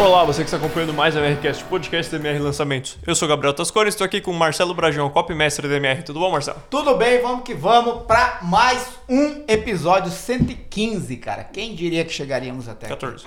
Olá, 0.00 0.24
você 0.24 0.42
que 0.42 0.46
está 0.46 0.56
acompanhando 0.56 0.94
mais 0.94 1.14
a 1.14 1.20
MRCast, 1.20 1.62
podcast 1.64 2.10
da 2.10 2.16
MR 2.16 2.38
Lançamentos. 2.38 2.96
Eu 3.06 3.14
sou 3.14 3.28
Gabriel 3.28 3.52
Tascori, 3.52 3.90
estou 3.90 4.02
aqui 4.02 4.18
com 4.18 4.30
o 4.30 4.34
Marcelo 4.34 4.72
Brajão, 4.72 5.10
copy 5.10 5.34
mestre 5.34 5.68
da 5.68 5.76
MR. 5.76 6.02
Tudo 6.02 6.18
bom, 6.18 6.32
Marcelo? 6.32 6.58
Tudo 6.70 6.96
bem, 6.96 7.20
vamos 7.20 7.44
que 7.44 7.52
vamos 7.52 8.04
para 8.06 8.38
mais 8.40 8.98
um 9.06 9.44
episódio 9.46 10.10
115, 10.10 11.18
cara. 11.18 11.44
Quem 11.44 11.74
diria 11.74 12.02
que 12.02 12.12
chegaríamos 12.14 12.66
até 12.66 12.86
aqui? 12.86 12.94
14. 12.94 13.26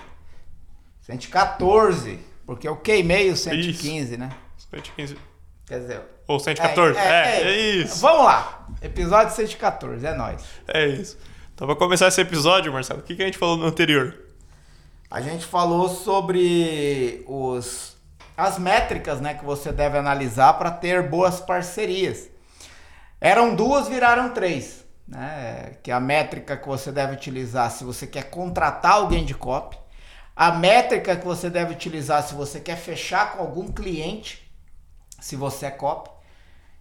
114, 1.04 2.20
porque 2.43 2.67
eu 2.67 2.75
queimei 2.77 3.29
o 3.29 3.37
115, 3.37 4.17
né? 4.17 4.31
115. 4.71 5.15
Quer 5.67 5.79
dizer... 5.79 6.01
Ou 6.27 6.39
114. 6.39 6.97
É, 6.97 7.41
é, 7.43 7.55
isso. 7.55 8.01
Vamos 8.01 8.25
lá, 8.25 8.67
episódio 8.81 9.35
114, 9.35 10.07
é 10.07 10.15
nóis. 10.15 10.43
É 10.67 10.87
isso. 10.87 11.19
Então, 11.53 11.67
para 11.67 11.75
começar 11.75 12.07
esse 12.07 12.19
episódio, 12.19 12.73
Marcelo, 12.73 13.01
o 13.01 13.03
que, 13.03 13.16
que 13.16 13.21
a 13.21 13.26
gente 13.27 13.38
falou 13.38 13.58
no 13.58 13.67
anterior? 13.67 14.23
A 15.13 15.22
gente 15.22 15.45
falou 15.45 15.90
sobre 15.90 17.23
os, 17.27 17.95
as 18.35 18.58
métricas 18.58 19.21
né, 19.21 19.35
que 19.35 19.45
você 19.45 19.71
deve 19.71 19.95
analisar 19.95 20.54
para 20.54 20.71
ter 20.71 21.08
boas 21.08 21.40
parcerias. 21.40 22.31
Eram 23.21 23.54
duas, 23.54 23.88
viraram 23.88 24.34
três. 24.34 24.84
Né? 25.07 25.76
Que 25.84 25.91
é 25.91 25.94
a 25.94 25.99
métrica 25.99 26.57
que 26.57 26.68
você 26.68 26.91
deve 26.91 27.13
utilizar 27.13 27.70
se 27.70 27.84
você 27.84 28.07
quer 28.07 28.31
contratar 28.31 28.94
alguém 28.94 29.23
de 29.23 29.35
copy, 29.35 29.77
a 30.35 30.52
métrica 30.52 31.16
que 31.16 31.26
você 31.26 31.48
deve 31.48 31.73
utilizar 31.73 32.23
se 32.23 32.34
você 32.34 32.59
quer 32.59 32.77
fechar 32.77 33.34
com 33.34 33.43
algum 33.43 33.71
cliente, 33.71 34.52
se 35.21 35.35
você 35.35 35.68
é 35.68 35.71
copy, 35.71 36.09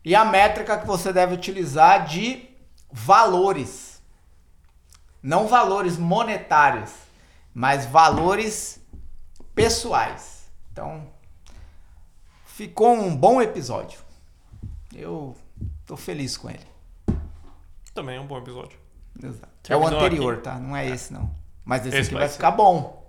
e 0.02 0.14
a 0.14 0.24
métrica 0.24 0.78
que 0.78 0.86
você 0.86 1.12
deve 1.12 1.34
utilizar 1.34 2.06
de 2.06 2.48
valores. 2.90 4.00
Não 5.22 5.46
valores 5.46 5.98
monetários, 5.98 7.01
mas 7.54 7.86
valores 7.86 8.80
pessoais. 9.54 10.50
Então, 10.72 11.08
ficou 12.44 12.94
um 12.94 13.14
bom 13.14 13.40
episódio. 13.40 14.00
Eu 14.94 15.36
tô 15.86 15.96
feliz 15.96 16.36
com 16.36 16.50
ele. 16.50 16.66
Também 17.94 18.16
é 18.16 18.20
um 18.20 18.26
bom 18.26 18.38
episódio. 18.38 18.78
Exato. 19.22 19.48
É 19.68 19.76
o 19.76 19.86
anterior, 19.86 20.34
aqui. 20.34 20.42
tá? 20.42 20.58
Não 20.58 20.76
é, 20.76 20.86
é, 20.86 20.90
esse 20.90 21.12
não. 21.12 21.30
Mas 21.64 21.86
esse, 21.86 21.96
esse 21.96 22.06
aqui 22.08 22.14
vai, 22.14 22.24
vai 22.24 22.32
ficar 22.32 22.50
bom. 22.50 23.06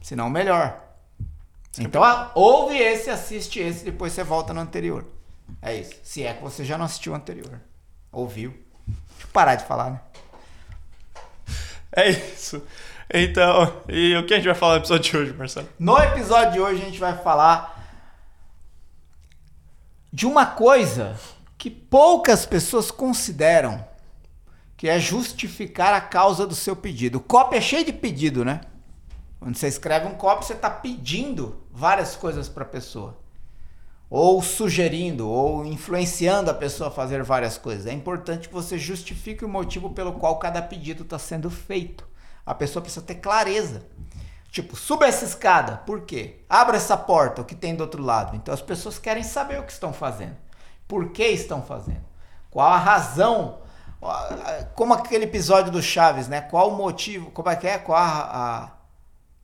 Se 0.00 0.16
não, 0.16 0.28
melhor. 0.30 0.82
Então, 1.78 2.02
ouve 2.34 2.76
esse, 2.76 3.10
assiste 3.10 3.60
esse, 3.60 3.84
depois 3.84 4.12
você 4.12 4.24
volta 4.24 4.52
no 4.52 4.60
anterior. 4.60 5.06
É 5.60 5.74
isso. 5.74 5.94
Se 6.02 6.22
é 6.22 6.34
que 6.34 6.42
você 6.42 6.64
já 6.64 6.76
não 6.76 6.84
assistiu 6.84 7.12
o 7.12 7.16
anterior. 7.16 7.60
Ouviu. 8.10 8.50
Deixa 8.86 9.24
eu 9.24 9.28
parar 9.32 9.54
de 9.54 9.64
falar, 9.64 9.90
né? 9.90 10.00
É 11.94 12.08
isso. 12.08 12.62
Então, 13.12 13.82
e 13.90 14.16
o 14.16 14.24
que 14.24 14.32
a 14.32 14.36
gente 14.38 14.46
vai 14.46 14.54
falar 14.54 14.74
no 14.74 14.80
episódio 14.80 15.10
de 15.10 15.16
hoje, 15.18 15.32
Marcelo? 15.34 15.68
No 15.78 15.98
episódio 15.98 16.52
de 16.52 16.60
hoje 16.60 16.80
a 16.80 16.84
gente 16.86 16.98
vai 16.98 17.18
falar 17.18 17.78
de 20.10 20.26
uma 20.26 20.46
coisa 20.46 21.18
que 21.58 21.70
poucas 21.70 22.46
pessoas 22.46 22.90
consideram, 22.90 23.84
que 24.78 24.88
é 24.88 24.98
justificar 24.98 25.92
a 25.92 26.00
causa 26.00 26.46
do 26.46 26.54
seu 26.54 26.74
pedido. 26.74 27.18
O 27.18 27.20
copy 27.20 27.56
é 27.56 27.60
cheio 27.60 27.84
de 27.84 27.92
pedido, 27.92 28.46
né? 28.46 28.62
Quando 29.38 29.56
você 29.56 29.68
escreve 29.68 30.06
um 30.06 30.14
copy, 30.14 30.46
você 30.46 30.54
está 30.54 30.70
pedindo 30.70 31.62
várias 31.70 32.16
coisas 32.16 32.48
para 32.48 32.62
a 32.62 32.68
pessoa. 32.68 33.18
Ou 34.08 34.42
sugerindo, 34.42 35.28
ou 35.28 35.66
influenciando 35.66 36.50
a 36.50 36.54
pessoa 36.54 36.88
a 36.88 36.92
fazer 36.92 37.22
várias 37.22 37.58
coisas. 37.58 37.86
É 37.86 37.92
importante 37.92 38.48
que 38.48 38.54
você 38.54 38.78
justifique 38.78 39.44
o 39.44 39.48
motivo 39.48 39.90
pelo 39.90 40.14
qual 40.14 40.38
cada 40.38 40.62
pedido 40.62 41.02
está 41.02 41.18
sendo 41.18 41.50
feito. 41.50 42.11
A 42.44 42.54
pessoa 42.54 42.82
precisa 42.82 43.04
ter 43.04 43.16
clareza. 43.16 43.86
Tipo, 44.50 44.76
suba 44.76 45.06
essa 45.06 45.24
escada. 45.24 45.78
Por 45.78 46.02
quê? 46.02 46.40
Abra 46.48 46.76
essa 46.76 46.96
porta, 46.96 47.40
o 47.40 47.44
que 47.44 47.54
tem 47.54 47.74
do 47.74 47.80
outro 47.82 48.02
lado. 48.02 48.36
Então 48.36 48.52
as 48.52 48.60
pessoas 48.60 48.98
querem 48.98 49.22
saber 49.22 49.58
o 49.58 49.62
que 49.62 49.72
estão 49.72 49.92
fazendo. 49.92 50.36
Por 50.86 51.10
que 51.10 51.24
estão 51.24 51.62
fazendo? 51.62 52.04
Qual 52.50 52.68
a 52.68 52.76
razão? 52.76 53.60
Como 54.74 54.92
aquele 54.92 55.24
episódio 55.24 55.72
do 55.72 55.80
Chaves, 55.80 56.28
né? 56.28 56.42
Qual 56.42 56.70
o 56.70 56.76
motivo? 56.76 57.30
Como 57.30 57.48
é 57.48 57.56
que 57.56 57.66
é? 57.66 57.78
Qual 57.78 57.96
a, 57.96 58.20
a 58.64 58.70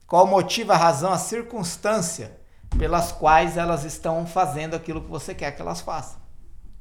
qual 0.09 0.25
o 0.25 0.27
motivo, 0.27 0.73
a 0.73 0.77
razão, 0.77 1.13
a 1.13 1.19
circunstância 1.19 2.39
pelas 2.79 3.13
quais 3.13 3.59
elas 3.59 3.85
estão 3.85 4.27
fazendo 4.27 4.75
aquilo 4.75 5.03
que 5.03 5.11
você 5.11 5.35
quer 5.35 5.53
que 5.53 5.61
elas 5.61 5.83
façam? 5.83 6.19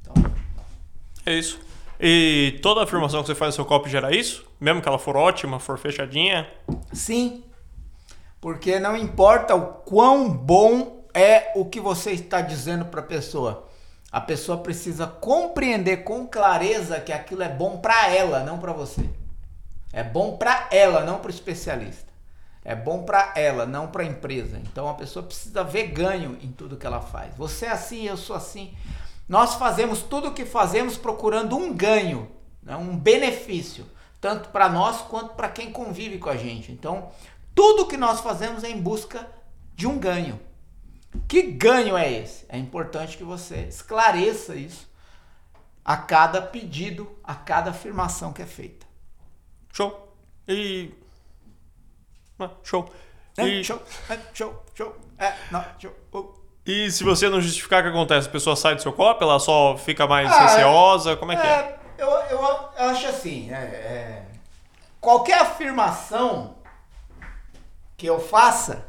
Então, 0.00 0.14
é 1.26 1.34
isso. 1.34 1.60
E 2.00 2.58
toda 2.62 2.82
afirmação 2.82 3.20
que 3.22 3.26
você 3.26 3.34
faz 3.34 3.54
no 3.54 3.56
seu 3.56 3.64
copy 3.64 3.90
gera 3.90 4.14
isso? 4.14 4.46
Mesmo 4.60 4.80
que 4.80 4.88
ela 4.88 4.98
for 4.98 5.16
ótima, 5.16 5.58
for 5.58 5.78
fechadinha? 5.78 6.48
Sim. 6.92 7.44
Porque 8.40 8.78
não 8.78 8.96
importa 8.96 9.54
o 9.54 9.66
quão 9.66 10.28
bom 10.30 11.04
é 11.12 11.52
o 11.56 11.64
que 11.64 11.80
você 11.80 12.12
está 12.12 12.40
dizendo 12.40 12.84
para 12.84 13.00
a 13.00 13.04
pessoa. 13.04 13.68
A 14.12 14.20
pessoa 14.20 14.58
precisa 14.58 15.06
compreender 15.06 15.98
com 15.98 16.26
clareza 16.26 17.00
que 17.00 17.12
aquilo 17.12 17.42
é 17.42 17.48
bom 17.48 17.78
para 17.78 18.08
ela, 18.08 18.44
não 18.44 18.58
para 18.58 18.72
você. 18.72 19.08
É 19.92 20.02
bom 20.02 20.36
para 20.36 20.68
ela, 20.70 21.04
não 21.04 21.18
para 21.18 21.28
o 21.28 21.34
especialista. 21.34 22.08
É 22.64 22.74
bom 22.74 23.02
para 23.02 23.32
ela, 23.34 23.66
não 23.66 23.88
para 23.88 24.02
a 24.02 24.06
empresa. 24.06 24.58
Então 24.58 24.88
a 24.88 24.94
pessoa 24.94 25.24
precisa 25.24 25.64
ver 25.64 25.88
ganho 25.88 26.38
em 26.42 26.52
tudo 26.52 26.76
que 26.76 26.86
ela 26.86 27.00
faz. 27.00 27.34
Você 27.36 27.66
é 27.66 27.70
assim, 27.70 28.06
eu 28.06 28.16
sou 28.16 28.36
assim. 28.36 28.72
Nós 29.28 29.54
fazemos 29.54 30.02
tudo 30.02 30.28
o 30.28 30.34
que 30.34 30.46
fazemos 30.46 30.96
procurando 30.96 31.56
um 31.56 31.72
ganho, 31.72 32.30
né? 32.62 32.74
um 32.76 32.96
benefício, 32.96 33.86
tanto 34.20 34.48
para 34.48 34.68
nós 34.68 35.02
quanto 35.02 35.34
para 35.34 35.50
quem 35.50 35.70
convive 35.70 36.18
com 36.18 36.30
a 36.30 36.36
gente. 36.36 36.72
Então, 36.72 37.10
tudo 37.54 37.86
que 37.86 37.96
nós 37.96 38.20
fazemos 38.20 38.64
é 38.64 38.70
em 38.70 38.80
busca 38.80 39.28
de 39.74 39.86
um 39.86 39.98
ganho. 39.98 40.40
Que 41.26 41.42
ganho 41.42 41.96
é 41.96 42.10
esse? 42.10 42.46
É 42.48 42.56
importante 42.56 43.16
que 43.16 43.24
você 43.24 43.62
esclareça 43.62 44.54
isso 44.54 44.88
a 45.84 45.96
cada 45.96 46.40
pedido, 46.40 47.18
a 47.22 47.34
cada 47.34 47.70
afirmação 47.70 48.32
que 48.32 48.42
é 48.42 48.46
feita. 48.46 48.86
Show. 49.72 50.16
E. 50.46 50.92
Ah, 52.38 52.50
show. 52.62 52.90
É, 53.36 53.46
e... 53.46 53.64
Show, 53.64 53.82
é, 54.08 54.18
show, 54.34 54.64
show. 54.74 54.96
É, 55.18 55.34
não, 55.50 55.64
show. 55.78 55.94
Uh. 56.12 56.37
E 56.68 56.90
se 56.90 57.02
você 57.02 57.30
não 57.30 57.40
justificar 57.40 57.80
o 57.80 57.82
que 57.84 57.88
acontece, 57.88 58.28
a 58.28 58.30
pessoa 58.30 58.54
sai 58.54 58.74
do 58.74 58.82
seu 58.82 58.92
copo, 58.92 59.24
ela 59.24 59.40
só 59.40 59.78
fica 59.78 60.06
mais 60.06 60.30
ah, 60.30 60.40
receosa? 60.40 61.16
Como 61.16 61.32
é, 61.32 61.34
é, 61.34 61.40
que 61.40 61.46
é? 61.46 61.78
Eu, 61.96 62.10
eu, 62.10 62.68
acho 62.90 63.08
assim, 63.08 63.50
é, 63.50 63.56
é, 63.56 64.22
qualquer 65.00 65.40
afirmação 65.40 66.56
que 67.96 68.06
eu 68.06 68.20
faça 68.20 68.84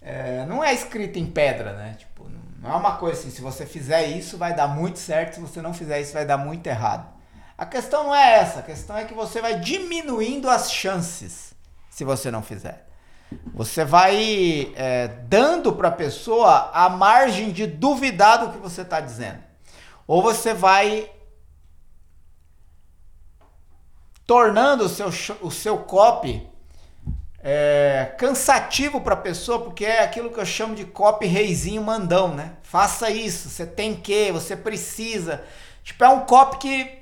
é, 0.00 0.46
não 0.46 0.64
é 0.64 0.72
escrita 0.72 1.18
em 1.18 1.26
pedra, 1.26 1.74
né? 1.74 1.96
Tipo, 1.98 2.26
não 2.62 2.72
é 2.72 2.76
uma 2.76 2.96
coisa 2.96 3.20
assim, 3.20 3.30
se 3.30 3.42
você 3.42 3.66
fizer 3.66 4.06
isso 4.06 4.38
vai 4.38 4.54
dar 4.54 4.68
muito 4.68 4.98
certo, 4.98 5.34
se 5.34 5.40
você 5.40 5.60
não 5.60 5.74
fizer 5.74 6.00
isso 6.00 6.14
vai 6.14 6.24
dar 6.24 6.38
muito 6.38 6.66
errado. 6.66 7.06
A 7.58 7.66
questão 7.66 8.04
não 8.04 8.14
é 8.14 8.38
essa, 8.38 8.60
a 8.60 8.62
questão 8.62 8.96
é 8.96 9.04
que 9.04 9.12
você 9.12 9.42
vai 9.42 9.60
diminuindo 9.60 10.48
as 10.48 10.72
chances 10.72 11.52
se 11.90 12.04
você 12.04 12.30
não 12.30 12.42
fizer. 12.42 12.85
Você 13.54 13.84
vai 13.84 14.72
é, 14.76 15.08
dando 15.28 15.72
para 15.72 15.88
a 15.88 15.92
pessoa 15.92 16.70
a 16.72 16.88
margem 16.88 17.50
de 17.50 17.66
duvidar 17.66 18.38
do 18.38 18.52
que 18.52 18.58
você 18.58 18.82
está 18.82 19.00
dizendo. 19.00 19.42
Ou 20.06 20.22
você 20.22 20.54
vai 20.54 21.10
tornando 24.26 24.84
o 24.84 24.88
seu, 24.88 25.08
o 25.40 25.50
seu 25.50 25.78
copy 25.78 26.46
é, 27.48 28.12
cansativo 28.18 29.00
para 29.00 29.14
a 29.14 29.18
pessoa, 29.18 29.60
porque 29.60 29.84
é 29.84 30.02
aquilo 30.02 30.30
que 30.30 30.40
eu 30.40 30.44
chamo 30.44 30.74
de 30.74 30.84
copy 30.84 31.26
reizinho 31.26 31.80
mandão, 31.80 32.34
né? 32.34 32.54
Faça 32.62 33.08
isso, 33.08 33.48
você 33.48 33.64
tem 33.64 33.94
que, 33.94 34.32
você 34.32 34.56
precisa. 34.56 35.44
Tipo, 35.84 36.04
é 36.04 36.08
um 36.08 36.20
copy 36.20 36.58
que 36.58 36.98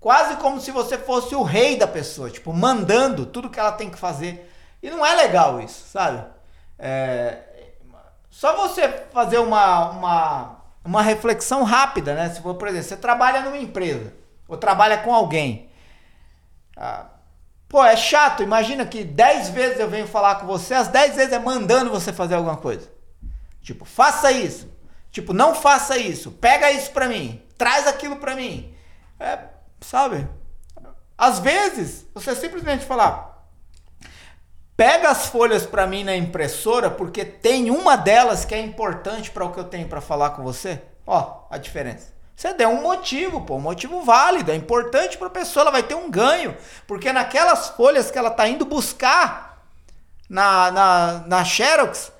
quase 0.00 0.36
como 0.36 0.60
se 0.60 0.72
você 0.72 0.98
fosse 0.98 1.34
o 1.36 1.42
rei 1.44 1.76
da 1.76 1.86
pessoa, 1.86 2.28
tipo, 2.28 2.52
mandando 2.52 3.24
tudo 3.24 3.48
que 3.48 3.60
ela 3.60 3.70
tem 3.70 3.88
que 3.88 3.98
fazer. 3.98 4.50
E 4.84 4.90
não 4.90 5.04
é 5.04 5.14
legal 5.14 5.58
isso, 5.62 5.88
sabe? 5.88 6.22
É, 6.78 7.38
só 8.28 8.54
você 8.54 8.86
fazer 9.14 9.38
uma, 9.38 9.88
uma, 9.88 10.56
uma 10.84 11.00
reflexão 11.00 11.62
rápida, 11.62 12.12
né? 12.14 12.28
Se 12.28 12.42
for, 12.42 12.54
por 12.56 12.68
exemplo, 12.68 12.88
você 12.88 12.96
trabalha 12.98 13.40
numa 13.40 13.56
empresa 13.56 14.12
ou 14.46 14.58
trabalha 14.58 14.98
com 14.98 15.14
alguém. 15.14 15.70
Ah, 16.76 17.06
pô, 17.66 17.82
é 17.82 17.96
chato. 17.96 18.42
Imagina 18.42 18.84
que 18.84 19.02
10 19.02 19.48
vezes 19.48 19.80
eu 19.80 19.88
venho 19.88 20.06
falar 20.06 20.34
com 20.34 20.46
você, 20.46 20.74
as 20.74 20.88
10 20.88 21.16
vezes 21.16 21.32
é 21.32 21.38
mandando 21.38 21.90
você 21.90 22.12
fazer 22.12 22.34
alguma 22.34 22.58
coisa. 22.58 22.92
Tipo, 23.62 23.86
faça 23.86 24.30
isso. 24.32 24.70
Tipo, 25.10 25.32
não 25.32 25.54
faça 25.54 25.96
isso. 25.96 26.30
Pega 26.30 26.70
isso 26.70 26.90
pra 26.90 27.08
mim. 27.08 27.42
Traz 27.56 27.86
aquilo 27.86 28.16
pra 28.16 28.36
mim. 28.36 28.76
É, 29.18 29.38
sabe? 29.80 30.28
Às 31.16 31.38
vezes, 31.38 32.06
você 32.12 32.34
simplesmente 32.34 32.84
falar, 32.84 33.33
Pega 34.76 35.08
as 35.08 35.26
folhas 35.26 35.64
para 35.64 35.86
mim 35.86 36.02
na 36.02 36.16
impressora, 36.16 36.90
porque 36.90 37.24
tem 37.24 37.70
uma 37.70 37.96
delas 37.96 38.44
que 38.44 38.54
é 38.54 38.60
importante 38.60 39.30
para 39.30 39.44
o 39.44 39.52
que 39.52 39.60
eu 39.60 39.64
tenho 39.64 39.88
para 39.88 40.00
falar 40.00 40.30
com 40.30 40.42
você. 40.42 40.82
Ó, 41.06 41.46
a 41.48 41.58
diferença. 41.58 42.12
Você 42.34 42.52
deu 42.52 42.68
um 42.68 42.82
motivo, 42.82 43.42
pô, 43.42 43.54
um 43.54 43.60
motivo 43.60 44.02
válido, 44.02 44.50
é 44.50 44.56
importante 44.56 45.16
para 45.16 45.28
a 45.28 45.30
pessoa, 45.30 45.62
ela 45.62 45.70
vai 45.70 45.84
ter 45.84 45.94
um 45.94 46.10
ganho, 46.10 46.56
porque 46.86 47.12
naquelas 47.12 47.68
folhas 47.68 48.10
que 48.10 48.18
ela 48.18 48.30
está 48.30 48.48
indo 48.48 48.64
buscar, 48.64 49.54
na, 50.28 50.70
na, 50.70 51.24
na 51.26 51.44
Xerox, 51.44 52.12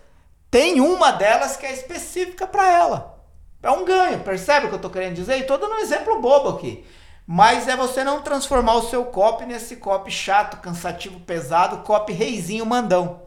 tem 0.50 0.80
uma 0.80 1.10
delas 1.10 1.56
que 1.56 1.66
é 1.66 1.72
específica 1.72 2.46
para 2.46 2.70
ela. 2.70 3.18
É 3.62 3.70
um 3.70 3.84
ganho, 3.84 4.20
percebe 4.20 4.66
o 4.66 4.68
que 4.68 4.74
eu 4.74 4.76
estou 4.76 4.90
querendo 4.90 5.14
dizer? 5.14 5.38
E 5.38 5.40
estou 5.40 5.58
dando 5.58 5.74
um 5.74 5.78
exemplo 5.78 6.20
bobo 6.20 6.50
aqui. 6.50 6.86
Mas 7.26 7.68
é 7.68 7.76
você 7.76 8.04
não 8.04 8.20
transformar 8.20 8.74
o 8.74 8.88
seu 8.88 9.04
copy 9.06 9.46
nesse 9.46 9.76
copy 9.76 10.10
chato, 10.10 10.60
cansativo, 10.60 11.18
pesado, 11.20 11.78
copy 11.78 12.12
reizinho 12.12 12.66
mandão. 12.66 13.22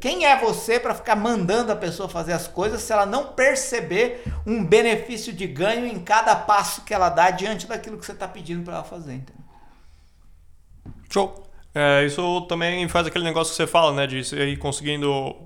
Quem 0.00 0.26
é 0.26 0.38
você 0.38 0.80
para 0.80 0.94
ficar 0.94 1.14
mandando 1.14 1.72
a 1.72 1.76
pessoa 1.76 2.08
fazer 2.08 2.32
as 2.32 2.48
coisas 2.48 2.82
se 2.82 2.92
ela 2.92 3.06
não 3.06 3.32
perceber 3.32 4.22
um 4.46 4.64
benefício 4.64 5.32
de 5.32 5.46
ganho 5.46 5.86
em 5.86 5.98
cada 6.00 6.34
passo 6.34 6.82
que 6.82 6.92
ela 6.92 7.08
dá 7.08 7.30
diante 7.30 7.66
daquilo 7.66 7.98
que 7.98 8.04
você 8.04 8.12
está 8.12 8.26
pedindo 8.26 8.64
para 8.64 8.74
ela 8.74 8.84
fazer? 8.84 9.14
Entendeu? 9.14 9.44
Show. 11.10 11.46
É, 11.74 12.04
isso 12.06 12.40
também 12.42 12.88
faz 12.88 13.06
aquele 13.06 13.24
negócio 13.24 13.50
que 13.52 13.56
você 13.56 13.66
fala, 13.66 13.92
né? 13.92 14.06
De 14.06 14.18
ir 14.34 14.56
conseguindo 14.56 15.36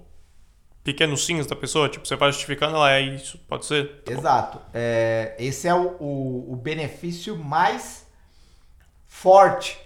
pequenos 0.91 1.25
sims 1.25 1.47
da 1.47 1.55
pessoa. 1.55 1.89
Tipo, 1.89 2.07
você 2.07 2.17
vai 2.17 2.33
justificando, 2.33 2.75
ela 2.75 2.93
é 2.93 3.01
isso, 3.01 3.39
pode 3.49 3.65
ser? 3.65 4.03
Tá 4.03 4.13
Exato. 4.13 4.61
É, 4.75 5.37
esse 5.39 5.69
é 5.69 5.75
o, 5.75 5.97
o, 6.01 6.53
o 6.53 6.57
benefício 6.57 7.37
mais 7.37 8.07
forte 9.07 9.79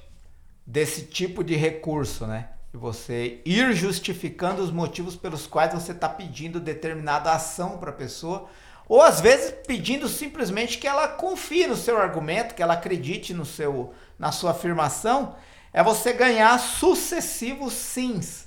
desse 0.67 1.03
tipo 1.03 1.45
de 1.45 1.55
recurso, 1.55 2.27
né? 2.27 2.49
você 2.73 3.41
ir 3.45 3.73
justificando 3.73 4.61
os 4.61 4.73
motivos 4.73 5.15
pelos 5.15 5.47
quais 5.47 5.73
você 5.73 5.93
está 5.93 6.09
pedindo 6.09 6.59
determinada 6.59 7.31
ação 7.31 7.79
para 7.79 7.91
a 7.91 7.95
pessoa, 7.95 8.49
ou 8.89 9.01
às 9.01 9.21
vezes 9.21 9.55
pedindo 9.65 10.09
simplesmente 10.09 10.79
que 10.79 10.89
ela 10.89 11.07
confie 11.07 11.69
no 11.69 11.77
seu 11.77 11.97
argumento, 11.97 12.53
que 12.53 12.63
ela 12.63 12.75
acredite 12.75 13.33
no 13.33 13.47
seu, 13.47 13.95
na 14.19 14.33
sua 14.33 14.51
afirmação 14.51 15.37
é 15.75 15.83
você 15.83 16.13
ganhar 16.13 16.57
sucessivos 16.59 17.73
sims, 17.73 18.44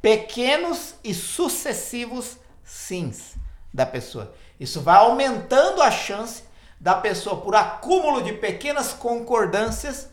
pequenos 0.00 0.94
e 1.04 1.12
sucessivos 1.12 2.38
sims 2.64 3.34
da 3.72 3.86
pessoa. 3.86 4.34
Isso 4.58 4.80
vai 4.80 4.96
aumentando 4.96 5.82
a 5.82 5.90
chance 5.90 6.44
da 6.80 6.94
pessoa, 6.94 7.40
por 7.40 7.54
acúmulo 7.54 8.22
de 8.22 8.32
pequenas 8.32 8.92
concordâncias, 8.92 10.08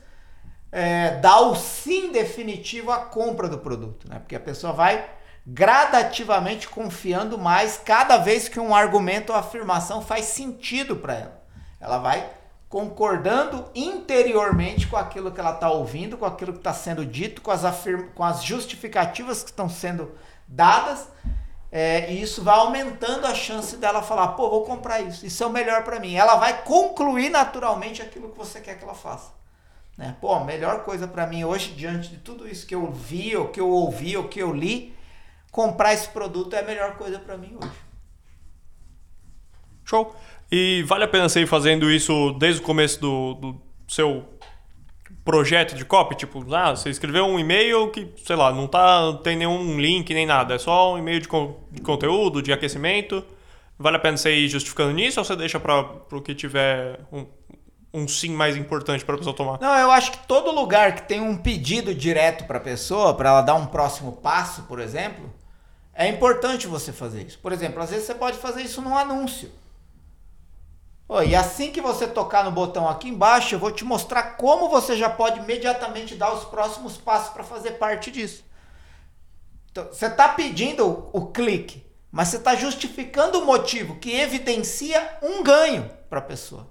é, 0.72 1.12
dar 1.18 1.40
o 1.42 1.56
sim 1.56 2.12
definitivo 2.12 2.92
à 2.92 2.98
compra 2.98 3.48
do 3.48 3.58
produto, 3.58 4.08
né? 4.10 4.20
Porque 4.20 4.36
a 4.36 4.40
pessoa 4.40 4.74
vai 4.74 5.10
gradativamente 5.46 6.68
confiando 6.68 7.38
mais 7.38 7.78
cada 7.78 8.18
vez 8.18 8.50
que 8.50 8.60
um 8.60 8.76
argumento 8.76 9.32
ou 9.32 9.40
afirmação 9.40 10.02
faz 10.02 10.26
sentido 10.26 10.98
para 10.98 11.14
ela. 11.14 11.44
Ela 11.80 12.00
vai 12.00 12.30
concordando 12.70 13.70
interiormente 13.74 14.88
com 14.88 14.98
aquilo 14.98 15.32
que 15.32 15.40
ela 15.40 15.54
está 15.54 15.70
ouvindo, 15.70 16.18
com 16.18 16.26
aquilo 16.26 16.52
que 16.52 16.60
está 16.60 16.74
sendo 16.74 17.06
dito, 17.06 17.42
com 17.42 17.52
as, 17.52 17.64
afirma, 17.64 18.08
com 18.14 18.24
as 18.24 18.44
justificativas 18.44 19.42
que 19.42 19.50
estão 19.50 19.70
sendo 19.70 20.12
dadas. 20.48 21.08
É, 21.72 22.12
e 22.12 22.22
isso 22.22 22.44
vai 22.44 22.58
aumentando 22.58 23.26
a 23.26 23.36
chance 23.36 23.76
dela 23.78 24.02
falar, 24.02 24.30
pô, 24.30 24.50
vou 24.50 24.64
comprar 24.64 25.02
isso, 25.02 25.26
isso 25.26 25.44
é 25.44 25.48
o 25.48 25.52
melhor 25.52 25.84
para 25.84 26.00
mim. 26.00 26.16
Ela 26.16 26.36
vai 26.36 26.64
concluir 26.64 27.30
naturalmente 27.30 28.02
aquilo 28.02 28.30
que 28.30 28.38
você 28.38 28.60
quer 28.60 28.78
que 28.78 28.84
ela 28.84 28.96
faça. 28.96 29.32
Né? 29.98 30.16
Pô, 30.22 30.34
a 30.34 30.44
melhor 30.44 30.84
coisa 30.84 31.08
para 31.08 31.26
mim 31.26 31.44
hoje, 31.44 31.74
diante 31.74 32.10
de 32.10 32.18
tudo 32.18 32.48
isso 32.48 32.68
que 32.68 32.76
eu 32.76 32.92
vi, 32.92 33.36
ou 33.36 33.48
que 33.48 33.60
eu 33.60 33.70
ouvi, 33.70 34.16
ou 34.16 34.28
que 34.28 34.40
eu 34.40 34.54
li, 34.54 34.96
comprar 35.52 35.94
esse 35.94 36.08
produto 36.10 36.56
é 36.56 36.60
a 36.60 36.64
melhor 36.64 36.96
coisa 36.96 37.18
para 37.18 37.38
mim 37.38 37.58
hoje. 37.62 37.88
Show! 39.84 40.14
E 40.52 40.84
vale 40.84 41.04
a 41.04 41.08
pena 41.08 41.28
você 41.28 41.42
ir 41.42 41.48
fazendo 41.48 41.92
isso 41.92 42.32
desde 42.40 42.62
o 42.62 42.64
começo 42.64 43.02
do, 43.02 43.34
do 43.34 43.62
seu 43.88 44.24
projeto 45.26 45.76
de 45.76 45.84
copy? 45.84 46.16
Tipo, 46.16 46.46
ah, 46.56 46.76
você 46.76 46.90
escreveu 46.90 47.26
um 47.26 47.38
e-mail 47.38 47.92
que, 47.92 48.14
sei 48.26 48.36
lá, 48.36 48.52
não 48.52 48.66
tá, 48.66 49.14
tem 49.24 49.36
nenhum 49.36 49.80
link 49.80 50.14
nem 50.14 50.26
nada, 50.26 50.56
é 50.56 50.58
só 50.58 50.94
um 50.94 50.98
e-mail 50.98 51.20
de, 51.20 51.28
de 51.72 51.82
conteúdo, 51.82 52.42
de 52.42 52.54
aquecimento. 52.54 53.24
Vale 53.78 53.98
a 53.98 54.00
pena 54.00 54.18
você 54.18 54.34
ir 54.34 54.48
justificando 54.48 54.94
nisso 54.94 55.20
ou 55.20 55.26
você 55.26 55.36
deixa 55.36 55.60
para 55.60 55.82
o 56.12 56.22
que 56.22 56.34
tiver 56.34 57.00
um, 57.12 57.26
um 57.94 58.08
sim 58.08 58.30
mais 58.30 58.56
importante 58.56 59.04
para 59.04 59.16
a 59.16 59.18
pessoa 59.18 59.36
tomar? 59.36 59.60
Não, 59.60 59.78
eu 59.78 59.92
acho 59.92 60.14
que 60.14 60.20
todo 60.28 60.50
lugar 60.52 60.96
que 60.96 61.04
tem 61.04 61.20
um 61.20 61.38
pedido 61.38 61.94
direto 61.94 62.46
para 62.46 62.58
a 62.58 62.62
pessoa, 62.62 63.14
para 63.14 63.30
ela 63.30 63.42
dar 63.42 63.56
um 63.56 63.68
próximo 63.68 64.14
passo, 64.14 64.64
por 64.64 64.80
exemplo, 64.80 65.32
é 65.94 66.08
importante 66.08 66.68
você 66.68 66.94
fazer 66.94 67.24
isso. 67.24 67.38
Por 67.40 67.52
exemplo, 67.52 67.82
às 67.84 67.90
vezes 67.90 68.06
você 68.06 68.16
pode 68.16 68.38
fazer 68.38 68.62
isso 68.62 68.82
num 68.82 68.98
anúncio. 68.98 69.52
Oh, 71.10 71.22
e 71.22 71.34
assim 71.36 71.72
que 71.72 71.80
você 71.80 72.06
tocar 72.06 72.44
no 72.44 72.52
botão 72.52 72.88
aqui 72.88 73.08
embaixo, 73.08 73.56
eu 73.56 73.60
vou 73.60 73.72
te 73.72 73.86
mostrar 73.86 74.36
como 74.36 74.68
você 74.68 74.98
já 74.98 75.10
pode 75.10 75.40
imediatamente 75.40 76.16
dar 76.16 76.34
os 76.34 76.44
próximos 76.44 76.98
passos 76.98 77.30
para 77.30 77.46
fazer 77.46 77.72
parte 77.72 78.12
disso. 78.12 78.44
Então, 79.72 79.86
você 79.86 80.08
está 80.08 80.28
pedindo 80.30 80.86
o, 80.86 81.10
o 81.14 81.26
clique, 81.28 81.86
mas 82.12 82.28
você 82.28 82.38
está 82.38 82.56
justificando 82.56 83.40
o 83.40 83.46
motivo 83.46 83.96
que 84.00 84.20
evidencia 84.20 85.18
um 85.22 85.42
ganho 85.42 85.90
para 86.10 86.20
a 86.20 86.24
pessoa. 86.24 86.70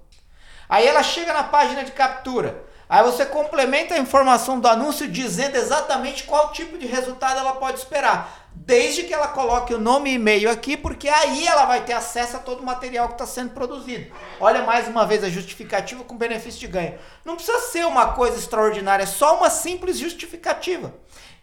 Aí 0.69 0.85
ela 0.85 1.01
chega 1.01 1.33
na 1.33 1.43
página 1.43 1.83
de 1.83 1.91
captura. 1.91 2.63
Aí 2.87 3.03
você 3.03 3.25
complementa 3.25 3.95
a 3.95 3.99
informação 3.99 4.59
do 4.59 4.67
anúncio 4.67 5.07
dizendo 5.07 5.55
exatamente 5.55 6.23
qual 6.23 6.51
tipo 6.51 6.77
de 6.77 6.85
resultado 6.85 7.39
ela 7.39 7.53
pode 7.53 7.79
esperar 7.79 8.46
desde 8.65 9.03
que 9.03 9.13
ela 9.13 9.27
coloque 9.27 9.73
o 9.73 9.79
nome 9.79 10.09
e 10.09 10.13
e-mail 10.15 10.49
aqui, 10.49 10.75
porque 10.75 11.07
aí 11.07 11.45
ela 11.45 11.65
vai 11.65 11.83
ter 11.85 11.93
acesso 11.93 12.37
a 12.37 12.39
todo 12.39 12.61
o 12.61 12.65
material 12.65 13.07
que 13.07 13.13
está 13.13 13.25
sendo 13.25 13.51
produzido. 13.51 14.11
Olha 14.39 14.63
mais 14.63 14.87
uma 14.87 15.05
vez 15.05 15.23
a 15.23 15.29
justificativa 15.29 16.03
com 16.03 16.17
benefício 16.17 16.59
de 16.59 16.67
ganho. 16.67 16.97
Não 17.23 17.35
precisa 17.35 17.59
ser 17.59 17.85
uma 17.85 18.13
coisa 18.13 18.37
extraordinária, 18.37 19.03
é 19.03 19.07
só 19.07 19.37
uma 19.37 19.49
simples 19.49 19.97
justificativa. 19.97 20.93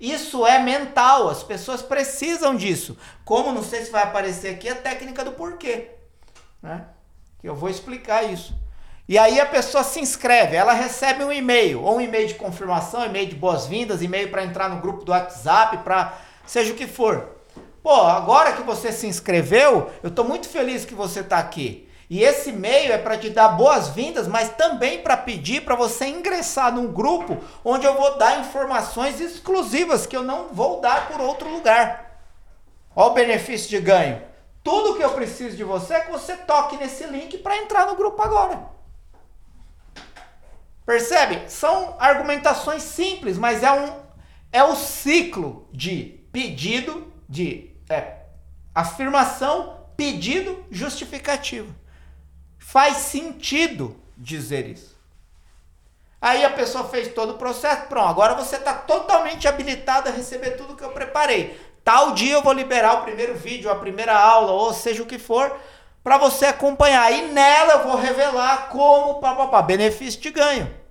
Isso 0.01 0.45
é 0.45 0.59
mental, 0.59 1.29
as 1.29 1.43
pessoas 1.43 1.81
precisam 1.81 2.57
disso. 2.57 2.99
Como 3.25 3.53
não 3.53 3.63
sei 3.63 3.85
se 3.85 3.93
vai 3.93 4.03
aparecer 4.03 4.55
aqui 4.55 4.69
a 4.69 4.75
técnica 4.75 5.25
do 5.25 5.33
porquê, 5.33 5.91
né? 6.61 6.87
Que 7.41 7.49
eu 7.49 7.55
vou 7.55 7.71
explicar 7.71 8.25
isso. 8.25 8.55
E 9.07 9.19
aí 9.19 9.39
a 9.39 9.47
pessoa 9.47 9.85
se 9.85 10.01
inscreve, 10.01 10.57
ela 10.57 10.73
recebe 10.73 11.23
um 11.23 11.31
e-mail, 11.31 11.83
ou 11.83 11.97
um 11.97 12.01
e-mail 12.01 12.27
de 12.27 12.35
confirmação, 12.35 13.05
e-mail 13.05 13.29
de 13.29 13.35
boas-vindas, 13.35 14.03
e-mail 14.03 14.31
para 14.31 14.45
entrar 14.45 14.69
no 14.69 14.81
grupo 14.81 15.05
do 15.05 15.13
WhatsApp, 15.13 15.79
para 15.79 16.19
seja 16.47 16.73
o 16.73 16.77
que 16.77 16.87
for. 16.87 17.29
Pô, 17.83 18.03
agora 18.03 18.53
que 18.53 18.63
você 18.63 18.91
se 18.91 19.07
inscreveu, 19.07 19.91
eu 20.03 20.09
estou 20.09 20.25
muito 20.25 20.49
feliz 20.49 20.85
que 20.85 20.95
você 20.95 21.21
está 21.21 21.39
aqui. 21.39 21.89
E 22.09 22.23
esse 22.23 22.51
e-mail 22.51 22.93
é 22.93 22.99
para 22.99 23.19
te 23.19 23.31
dar 23.31 23.49
boas-vindas, 23.49 24.29
mas 24.29 24.51
também 24.51 25.03
para 25.03 25.17
pedir 25.17 25.65
para 25.65 25.75
você 25.75 26.07
ingressar 26.07 26.75
num 26.75 26.93
grupo 26.93 27.39
onde 27.65 27.87
eu 27.87 27.95
vou 27.95 28.17
dar 28.17 28.41
informações 28.41 29.21
exclusivas 29.21 30.07
que 30.07 30.17
eu 30.17 30.23
não 30.23 30.49
vou 30.49 30.81
dar 30.81 31.09
por 31.09 31.21
outro 31.21 31.49
lugar. 31.49 32.21
Olha 32.95 33.11
o 33.11 33.15
benefício 33.15 33.69
de 33.69 33.81
ganho. 33.81 34.23
Tudo 34.63 34.97
que 34.97 35.03
eu 35.03 35.11
preciso 35.11 35.57
de 35.57 35.65
você 35.65 35.95
é 35.95 36.01
que 36.01 36.11
você 36.11 36.37
toque 36.37 36.77
nesse 36.77 37.05
link 37.05 37.39
para 37.39 37.59
entrar 37.59 37.87
no 37.87 37.97
grupo 37.97 38.23
agora. 38.23 38.63
Percebe? 40.87 41.51
São 41.51 41.97
argumentações 41.99 42.83
simples, 42.83 43.37
mas 43.37 43.63
é 43.63 43.73
um 43.73 44.05
é 44.53 44.63
o 44.63 44.77
ciclo 44.77 45.69
de 45.73 46.24
pedido 46.35 47.13
de 47.29 47.71
é, 47.89 48.17
afirmação, 48.75 49.87
pedido, 49.97 50.67
justificativo. 50.69 51.73
Faz 52.59 52.97
sentido 52.97 53.97
dizer 54.17 54.67
isso. 54.67 54.99
Aí 56.21 56.45
a 56.45 56.51
pessoa 56.51 56.89
fez 56.89 57.15
todo 57.15 57.35
o 57.35 57.39
processo, 57.39 57.87
pronto, 57.87 58.09
agora 58.09 58.35
você 58.35 58.57
está 58.57 58.75
totalmente 58.75 59.47
habilitado 59.47 60.09
a 60.09 60.13
receber 60.13 60.57
tudo 60.57 60.75
que 60.75 60.83
eu 60.83 60.91
preparei. 60.91 61.57
Tal 61.85 62.15
dia 62.15 62.33
eu 62.33 62.43
vou 62.43 62.53
liberar 62.53 62.95
o 62.95 63.03
primeiro 63.03 63.37
vídeo, 63.37 63.71
a 63.71 63.77
primeira 63.77 64.19
aula, 64.19 64.51
ou 64.51 64.75
seja 64.75 65.05
o 65.05 65.07
que 65.07 65.21
for, 65.21 65.57
para 66.03 66.19
você 66.19 66.47
acompanhar. 66.47 67.13
E 67.13 67.29
nela 67.29 67.75
eu 67.75 67.85
vou 67.85 67.97
revelar 67.97 68.71
como, 68.71 69.21
papapá, 69.21 69.63
benefício 69.63 70.21
de 70.21 70.31
ganho. 70.33 70.84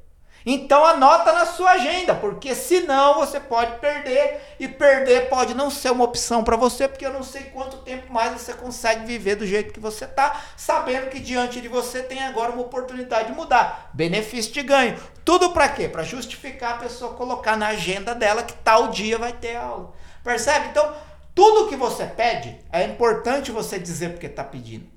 Então 0.46 0.84
anota 0.86 1.32
na 1.32 1.46
sua 1.46 1.72
agenda, 1.72 2.14
porque 2.14 2.54
senão 2.54 3.16
você 3.16 3.40
pode 3.40 3.80
perder 3.80 4.56
e 4.60 4.68
perder 4.68 5.30
pode 5.30 5.54
não 5.54 5.70
ser 5.70 5.92
uma 5.92 6.04
opção 6.04 6.44
para 6.44 6.58
você, 6.58 6.88
porque 6.88 7.06
eu 7.06 7.14
não 7.14 7.24
sei 7.24 7.44
quanto 7.44 7.78
tempo 7.78 8.12
mais 8.12 8.34
você 8.34 8.54
consegue 8.54 9.06
viver 9.06 9.36
do 9.36 9.48
jeito 9.48 9.74
que 9.74 9.80
você 9.80 10.06
tá, 10.06 10.42
sabendo 10.58 11.10
que 11.10 11.20
diante 11.20 11.62
de 11.62 11.68
você 11.68 12.04
tem 12.04 12.24
agora 12.24 12.52
uma 12.52 12.62
oportunidade 12.62 13.30
de 13.30 13.36
mudar, 13.36 13.90
benefício 13.94 14.52
de 14.52 14.62
ganho. 14.62 14.98
Tudo 15.24 15.52
para 15.52 15.70
quê? 15.70 15.88
Para 15.88 16.04
justificar 16.04 16.74
a 16.74 16.78
pessoa 16.78 17.14
colocar 17.14 17.56
na 17.56 17.68
agenda 17.68 18.14
dela 18.14 18.44
que 18.44 18.54
tal 18.54 18.90
dia 18.90 19.18
vai 19.18 19.32
ter 19.32 19.56
aula. 19.56 19.94
Percebe? 20.24 20.68
Então, 20.70 20.94
tudo 21.34 21.68
que 21.68 21.76
você 21.76 22.06
pede, 22.06 22.60
é 22.72 22.84
importante 22.84 23.52
você 23.52 23.80
dizer 23.80 24.10
porque 24.10 24.28
está 24.28 24.44
pedindo. 24.44 24.93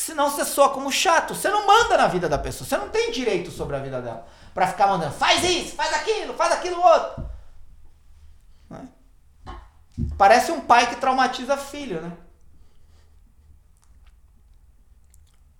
Porque 0.00 0.12
senão 0.12 0.30
você 0.30 0.46
soa 0.46 0.70
como 0.70 0.90
chato. 0.90 1.34
Você 1.34 1.50
não 1.50 1.66
manda 1.66 1.96
na 1.98 2.06
vida 2.06 2.26
da 2.26 2.38
pessoa. 2.38 2.66
Você 2.66 2.76
não 2.78 2.88
tem 2.88 3.12
direito 3.12 3.50
sobre 3.50 3.76
a 3.76 3.80
vida 3.80 4.00
dela. 4.00 4.26
Para 4.54 4.66
ficar 4.66 4.86
mandando, 4.86 5.12
faz 5.12 5.44
isso, 5.44 5.76
faz 5.76 5.92
aquilo, 5.92 6.32
faz 6.32 6.52
aquilo 6.52 6.80
outro. 6.80 7.28
Né? 8.70 8.88
Parece 10.16 10.50
um 10.50 10.60
pai 10.60 10.88
que 10.88 10.96
traumatiza 10.96 11.56
filho, 11.56 12.00
né? 12.00 12.12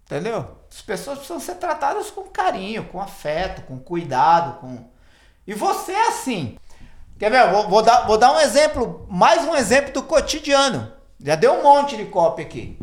Entendeu? 0.07 0.59
As 0.71 0.81
pessoas 0.81 1.19
precisam 1.19 1.39
ser 1.39 1.57
tratadas 1.57 2.11
com 2.11 2.23
carinho, 2.25 2.85
com 2.87 3.01
afeto, 3.01 3.63
com 3.63 3.79
cuidado, 3.79 4.59
com. 4.59 4.91
E 5.47 5.53
você 5.53 5.93
é 5.93 6.09
assim. 6.09 6.59
Quer 7.19 7.31
ver? 7.31 7.53
Vou, 7.53 7.69
vou, 7.69 7.83
dar, 7.83 8.07
vou 8.07 8.17
dar 8.17 8.33
um 8.33 8.41
exemplo, 8.41 9.07
mais 9.09 9.45
um 9.45 9.55
exemplo 9.55 9.93
do 9.93 10.03
cotidiano. 10.03 10.91
Já 11.21 11.37
deu 11.37 11.53
um 11.61 11.63
monte 11.63 11.97
de 11.97 12.07
cópia 12.07 12.47
aqui 12.47 12.79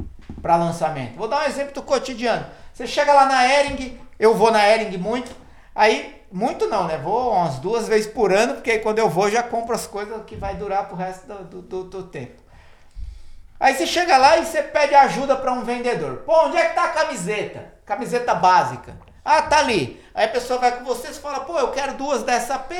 para 0.47 0.55
lançamento. 0.55 1.17
Vou 1.17 1.27
dar 1.27 1.41
um 1.41 1.45
exemplo 1.45 1.73
do 1.73 1.83
cotidiano. 1.83 2.45
Você 2.73 2.87
chega 2.87 3.11
lá 3.11 3.25
na 3.25 3.45
Ering, 3.45 3.99
eu 4.17 4.33
vou 4.33 4.49
na 4.49 4.65
Ering 4.65 4.97
muito, 4.97 5.29
aí, 5.75 6.23
muito 6.31 6.67
não, 6.67 6.87
né? 6.87 6.97
Vou 6.97 7.33
umas 7.33 7.59
duas 7.59 7.85
vezes 7.85 8.09
por 8.09 8.31
ano, 8.31 8.53
porque 8.53 8.71
aí 8.71 8.79
quando 8.79 8.99
eu 8.99 9.09
vou 9.09 9.29
já 9.29 9.43
compro 9.43 9.75
as 9.75 9.85
coisas 9.85 10.23
que 10.25 10.37
vai 10.37 10.55
durar 10.55 10.87
pro 10.87 10.95
resto 10.95 11.27
do, 11.27 11.61
do, 11.61 11.83
do 11.83 12.03
tempo. 12.03 12.41
Aí 13.59 13.75
você 13.75 13.85
chega 13.85 14.15
lá 14.15 14.37
e 14.37 14.45
você 14.45 14.63
pede 14.63 14.95
ajuda 14.95 15.35
para 15.35 15.51
um 15.51 15.65
vendedor. 15.65 16.19
Pô, 16.25 16.45
onde 16.45 16.55
é 16.55 16.69
que 16.69 16.75
tá 16.75 16.85
a 16.85 16.89
camiseta? 16.89 17.73
Camiseta 17.85 18.33
básica. 18.33 18.95
Ah, 19.25 19.41
tá 19.41 19.57
ali. 19.57 20.01
Aí 20.15 20.27
a 20.27 20.29
pessoa 20.29 20.59
vai 20.59 20.77
com 20.77 20.85
você 20.85 21.09
e 21.09 21.13
fala, 21.13 21.41
pô, 21.41 21.59
eu 21.59 21.71
quero 21.71 21.95
duas 21.95 22.23
dessa 22.23 22.57
P, 22.57 22.75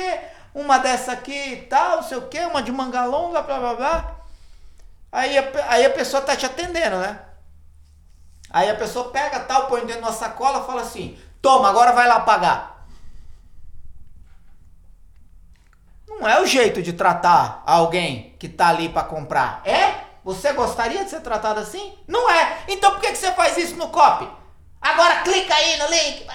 uma 0.54 0.78
dessa 0.78 1.12
aqui 1.12 1.52
e 1.52 1.62
tal, 1.62 1.96
não 1.96 2.02
sei 2.02 2.16
o 2.16 2.28
que, 2.28 2.38
uma 2.40 2.62
de 2.62 2.72
manga 2.72 3.04
longa, 3.04 3.42
blá 3.42 3.58
blá 3.58 3.74
blá. 3.74 4.14
Aí 5.12 5.36
a, 5.36 5.44
aí 5.68 5.84
a 5.84 5.90
pessoa 5.90 6.22
tá 6.22 6.34
te 6.34 6.46
atendendo, 6.46 6.96
né? 6.96 7.27
Aí 8.50 8.70
a 8.70 8.74
pessoa 8.74 9.10
pega 9.10 9.40
tal, 9.40 9.66
põe 9.66 9.80
dentro 9.80 10.02
de 10.02 10.08
uma 10.08 10.12
sacola 10.12 10.64
fala 10.64 10.82
assim: 10.82 11.18
toma, 11.42 11.68
agora 11.68 11.92
vai 11.92 12.06
lá 12.06 12.20
pagar. 12.20 12.86
Não 16.08 16.26
é 16.26 16.40
o 16.40 16.46
jeito 16.46 16.82
de 16.82 16.92
tratar 16.92 17.62
alguém 17.66 18.34
que 18.38 18.48
tá 18.48 18.68
ali 18.68 18.88
para 18.88 19.04
comprar. 19.04 19.62
É? 19.64 19.94
Você 20.24 20.52
gostaria 20.52 21.04
de 21.04 21.10
ser 21.10 21.20
tratado 21.20 21.60
assim? 21.60 21.96
Não 22.06 22.28
é. 22.30 22.58
Então 22.68 22.90
por 22.92 23.00
que, 23.00 23.12
que 23.12 23.18
você 23.18 23.32
faz 23.32 23.56
isso 23.56 23.76
no 23.76 23.88
copy? 23.88 24.28
Agora 24.80 25.22
clica 25.22 25.54
aí 25.54 25.76
no 25.78 25.86
link. 25.88 26.26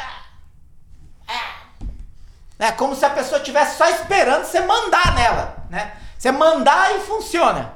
É 2.60 2.72
como 2.72 2.96
se 2.96 3.04
a 3.04 3.10
pessoa 3.10 3.40
estivesse 3.40 3.78
só 3.78 3.90
esperando 3.90 4.46
você 4.46 4.62
mandar 4.62 5.14
nela, 5.16 5.66
né? 5.70 5.98
Você 6.18 6.32
mandar 6.32 6.96
e 6.96 7.02
funciona. 7.02 7.74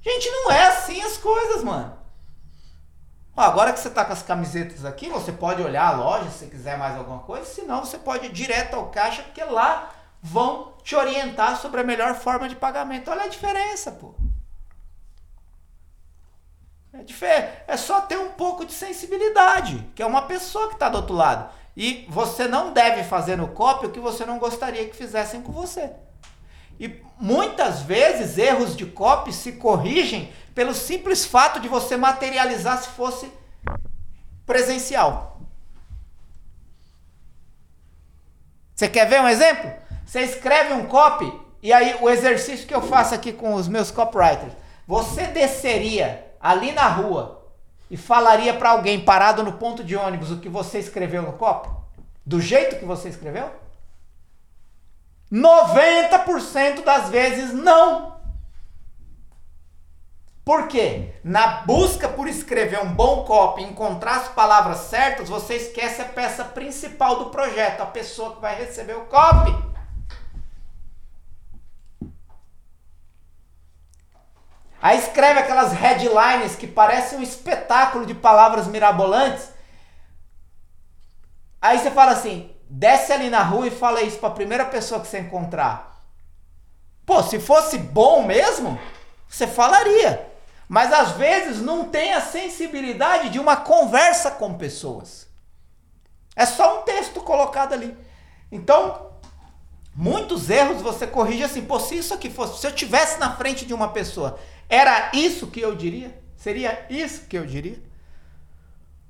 Gente, 0.00 0.30
não 0.30 0.50
é 0.50 0.68
assim 0.68 1.02
as 1.02 1.18
coisas, 1.18 1.62
mano. 1.62 1.97
Agora 3.38 3.72
que 3.72 3.78
você 3.78 3.88
tá 3.88 4.04
com 4.04 4.12
as 4.12 4.22
camisetas 4.22 4.84
aqui, 4.84 5.08
você 5.08 5.30
pode 5.30 5.62
olhar 5.62 5.86
a 5.86 5.96
loja 5.96 6.30
se 6.30 6.46
quiser 6.46 6.76
mais 6.76 6.96
alguma 6.96 7.20
coisa, 7.20 7.46
senão 7.46 7.84
você 7.84 7.96
pode 7.96 8.26
ir 8.26 8.32
direto 8.32 8.74
ao 8.74 8.86
caixa, 8.86 9.22
porque 9.22 9.44
lá 9.44 9.90
vão 10.20 10.74
te 10.82 10.96
orientar 10.96 11.56
sobre 11.60 11.80
a 11.80 11.84
melhor 11.84 12.14
forma 12.16 12.48
de 12.48 12.56
pagamento. 12.56 13.10
Olha 13.10 13.22
a 13.22 13.28
diferença, 13.28 13.92
pô. 13.92 14.14
É, 16.92 17.02
diferente. 17.02 17.52
é 17.66 17.76
só 17.76 18.00
ter 18.00 18.18
um 18.18 18.30
pouco 18.30 18.64
de 18.64 18.72
sensibilidade, 18.72 19.88
que 19.94 20.02
é 20.02 20.06
uma 20.06 20.22
pessoa 20.22 20.68
que 20.68 20.74
está 20.74 20.88
do 20.88 20.96
outro 20.96 21.14
lado. 21.14 21.50
E 21.76 22.06
você 22.08 22.48
não 22.48 22.72
deve 22.72 23.04
fazer 23.04 23.36
no 23.36 23.48
copy 23.48 23.86
o 23.86 23.90
que 23.90 24.00
você 24.00 24.26
não 24.26 24.38
gostaria 24.38 24.88
que 24.88 24.96
fizessem 24.96 25.42
com 25.42 25.52
você. 25.52 25.92
E 26.80 27.02
muitas 27.18 27.82
vezes 27.82 28.38
erros 28.38 28.76
de 28.76 28.86
copy 28.86 29.32
se 29.32 29.52
corrigem 29.52 30.32
pelo 30.58 30.74
simples 30.74 31.24
fato 31.24 31.60
de 31.60 31.68
você 31.68 31.96
materializar 31.96 32.82
se 32.82 32.88
fosse 32.88 33.32
presencial. 34.44 35.40
Você 38.74 38.88
quer 38.88 39.08
ver 39.08 39.20
um 39.20 39.28
exemplo? 39.28 39.70
Você 40.04 40.22
escreve 40.22 40.74
um 40.74 40.86
copy 40.86 41.32
e 41.62 41.72
aí 41.72 41.96
o 42.00 42.10
exercício 42.10 42.66
que 42.66 42.74
eu 42.74 42.82
faço 42.82 43.14
aqui 43.14 43.32
com 43.32 43.54
os 43.54 43.68
meus 43.68 43.92
copywriters, 43.92 44.52
você 44.84 45.28
desceria 45.28 46.26
ali 46.40 46.72
na 46.72 46.88
rua 46.88 47.46
e 47.88 47.96
falaria 47.96 48.52
para 48.52 48.70
alguém 48.70 48.98
parado 48.98 49.44
no 49.44 49.52
ponto 49.52 49.84
de 49.84 49.94
ônibus 49.94 50.32
o 50.32 50.40
que 50.40 50.48
você 50.48 50.80
escreveu 50.80 51.22
no 51.22 51.34
copy? 51.34 51.70
Do 52.26 52.40
jeito 52.40 52.80
que 52.80 52.84
você 52.84 53.08
escreveu? 53.08 53.48
90% 55.30 56.82
das 56.82 57.10
vezes 57.10 57.52
não. 57.52 58.17
Por 60.48 60.66
quê? 60.66 61.12
Na 61.22 61.60
busca 61.66 62.08
por 62.08 62.26
escrever 62.26 62.82
um 62.82 62.94
bom 62.94 63.22
copy, 63.24 63.62
encontrar 63.62 64.16
as 64.16 64.28
palavras 64.28 64.78
certas, 64.78 65.28
você 65.28 65.56
esquece 65.56 66.00
a 66.00 66.06
peça 66.06 66.42
principal 66.42 67.18
do 67.18 67.26
projeto, 67.28 67.82
a 67.82 67.86
pessoa 67.86 68.34
que 68.34 68.40
vai 68.40 68.56
receber 68.56 68.94
o 68.96 69.04
copy. 69.04 69.54
Aí 74.80 74.98
escreve 74.98 75.40
aquelas 75.40 75.74
headlines 75.74 76.56
que 76.56 76.66
parecem 76.66 77.18
um 77.18 77.22
espetáculo 77.22 78.06
de 78.06 78.14
palavras 78.14 78.66
mirabolantes. 78.68 79.50
Aí 81.60 81.78
você 81.78 81.90
fala 81.90 82.12
assim: 82.12 82.56
desce 82.70 83.12
ali 83.12 83.28
na 83.28 83.42
rua 83.42 83.66
e 83.66 83.70
fala 83.70 84.00
isso 84.00 84.18
para 84.18 84.30
a 84.30 84.34
primeira 84.34 84.64
pessoa 84.64 85.02
que 85.02 85.08
você 85.08 85.18
encontrar. 85.18 86.02
Pô, 87.04 87.22
se 87.22 87.38
fosse 87.38 87.76
bom 87.76 88.22
mesmo, 88.22 88.80
você 89.28 89.46
falaria. 89.46 90.37
Mas 90.68 90.92
às 90.92 91.12
vezes 91.12 91.62
não 91.62 91.86
tem 91.86 92.12
a 92.12 92.20
sensibilidade 92.20 93.30
de 93.30 93.40
uma 93.40 93.56
conversa 93.56 94.30
com 94.30 94.54
pessoas. 94.54 95.26
É 96.36 96.44
só 96.44 96.80
um 96.80 96.82
texto 96.82 97.20
colocado 97.22 97.72
ali. 97.72 97.96
Então, 98.52 99.12
muitos 99.94 100.50
erros 100.50 100.82
você 100.82 101.06
corrige 101.06 101.42
assim, 101.42 101.64
pô, 101.64 101.80
se 101.80 101.96
isso 101.96 102.12
aqui 102.12 102.28
fosse, 102.28 102.60
se 102.60 102.66
eu 102.66 102.72
tivesse 102.72 103.18
na 103.18 103.34
frente 103.34 103.64
de 103.64 103.72
uma 103.72 103.88
pessoa, 103.88 104.38
era 104.68 105.10
isso 105.14 105.46
que 105.46 105.60
eu 105.60 105.74
diria? 105.74 106.22
Seria 106.36 106.86
isso 106.90 107.26
que 107.26 107.36
eu 107.36 107.46
diria? 107.46 107.82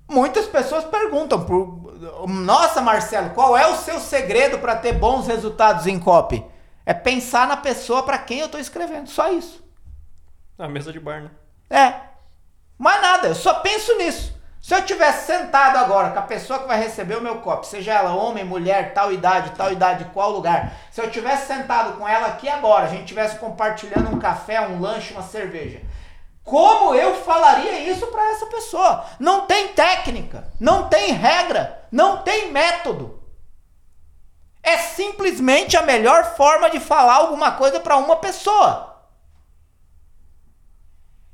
Muitas 0.09 0.47
pessoas 0.47 0.85
perguntam 0.85 1.45
por, 1.45 2.27
nossa, 2.27 2.81
Marcelo, 2.81 3.31
qual 3.31 3.59
é 3.59 3.67
o 3.67 3.77
seu 3.77 4.01
segredo 4.01 4.59
para 4.59 4.77
ter 4.77 4.95
bons 4.95 5.27
resultados 5.27 5.87
em 5.87 5.99
copy? 5.99 6.43
É 6.87 6.95
pensar 6.95 7.47
na 7.47 7.59
pessoa 7.59 8.03
para 8.03 8.17
quem 8.17 8.39
eu 8.39 8.47
estou 8.47 8.61
escrevendo, 8.61 9.11
só 9.11 9.31
isso. 9.31 9.63
A 10.59 10.67
mesa 10.67 10.91
de 10.91 10.99
bar, 10.99 11.23
né? 11.23 11.31
É. 11.71 11.95
Mais 12.79 13.03
nada, 13.03 13.29
eu 13.29 13.35
só 13.35 13.55
penso 13.55 13.97
nisso. 13.97 14.39
Se 14.61 14.75
eu 14.75 14.85
tivesse 14.85 15.27
sentado 15.27 15.79
agora 15.79 16.11
com 16.11 16.19
a 16.19 16.23
pessoa 16.23 16.59
que 16.59 16.69
vai 16.69 16.79
receber 16.79 17.17
o 17.17 17.23
meu 17.23 17.37
copy, 17.37 17.67
seja 17.67 17.95
ela 17.95 18.15
homem, 18.15 18.45
mulher, 18.45 18.93
tal 18.93 19.13
idade, 19.13 19.53
tal 19.57 19.73
idade, 19.73 20.11
qual 20.13 20.31
lugar, 20.31 20.73
se 20.91 21.01
eu 21.01 21.11
tivesse 21.11 21.47
sentado 21.47 21.97
com 21.97 22.07
ela 22.07 22.27
aqui 22.27 22.49
agora, 22.49 22.85
a 22.85 22.89
gente 22.89 23.07
tivesse 23.07 23.39
compartilhando 23.39 24.11
um 24.11 24.19
café, 24.19 24.61
um 24.61 24.81
lanche, 24.81 25.15
uma 25.15 25.23
cerveja, 25.23 25.81
como 26.49 26.95
eu 26.95 27.15
falaria 27.15 27.79
isso 27.91 28.07
para 28.07 28.31
essa 28.31 28.47
pessoa? 28.47 29.05
Não 29.21 29.43
tem 29.43 29.69
técnica, 29.69 30.51
não 30.59 30.89
tem 30.89 31.13
regra, 31.13 31.87
não 31.93 32.23
tem 32.23 32.51
método. 32.51 33.23
É 34.63 34.79
simplesmente 34.79 35.77
a 35.77 35.83
melhor 35.83 36.37
forma 36.37 36.71
de 36.71 36.81
falar 36.81 37.17
alguma 37.17 37.53
coisa 37.53 37.81
para 37.81 37.99
uma 37.99 38.17
pessoa. 38.17 38.98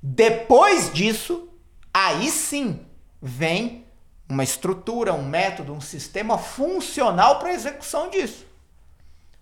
Depois 0.06 0.92
disso, 0.92 1.48
aí 1.92 2.30
sim 2.30 2.84
vem 3.22 3.86
uma 4.28 4.44
estrutura, 4.44 5.14
um 5.14 5.24
método, 5.24 5.72
um 5.72 5.80
sistema 5.80 6.36
funcional 6.36 7.38
para 7.38 7.48
a 7.48 7.54
execução 7.54 8.10
disso. 8.10 8.46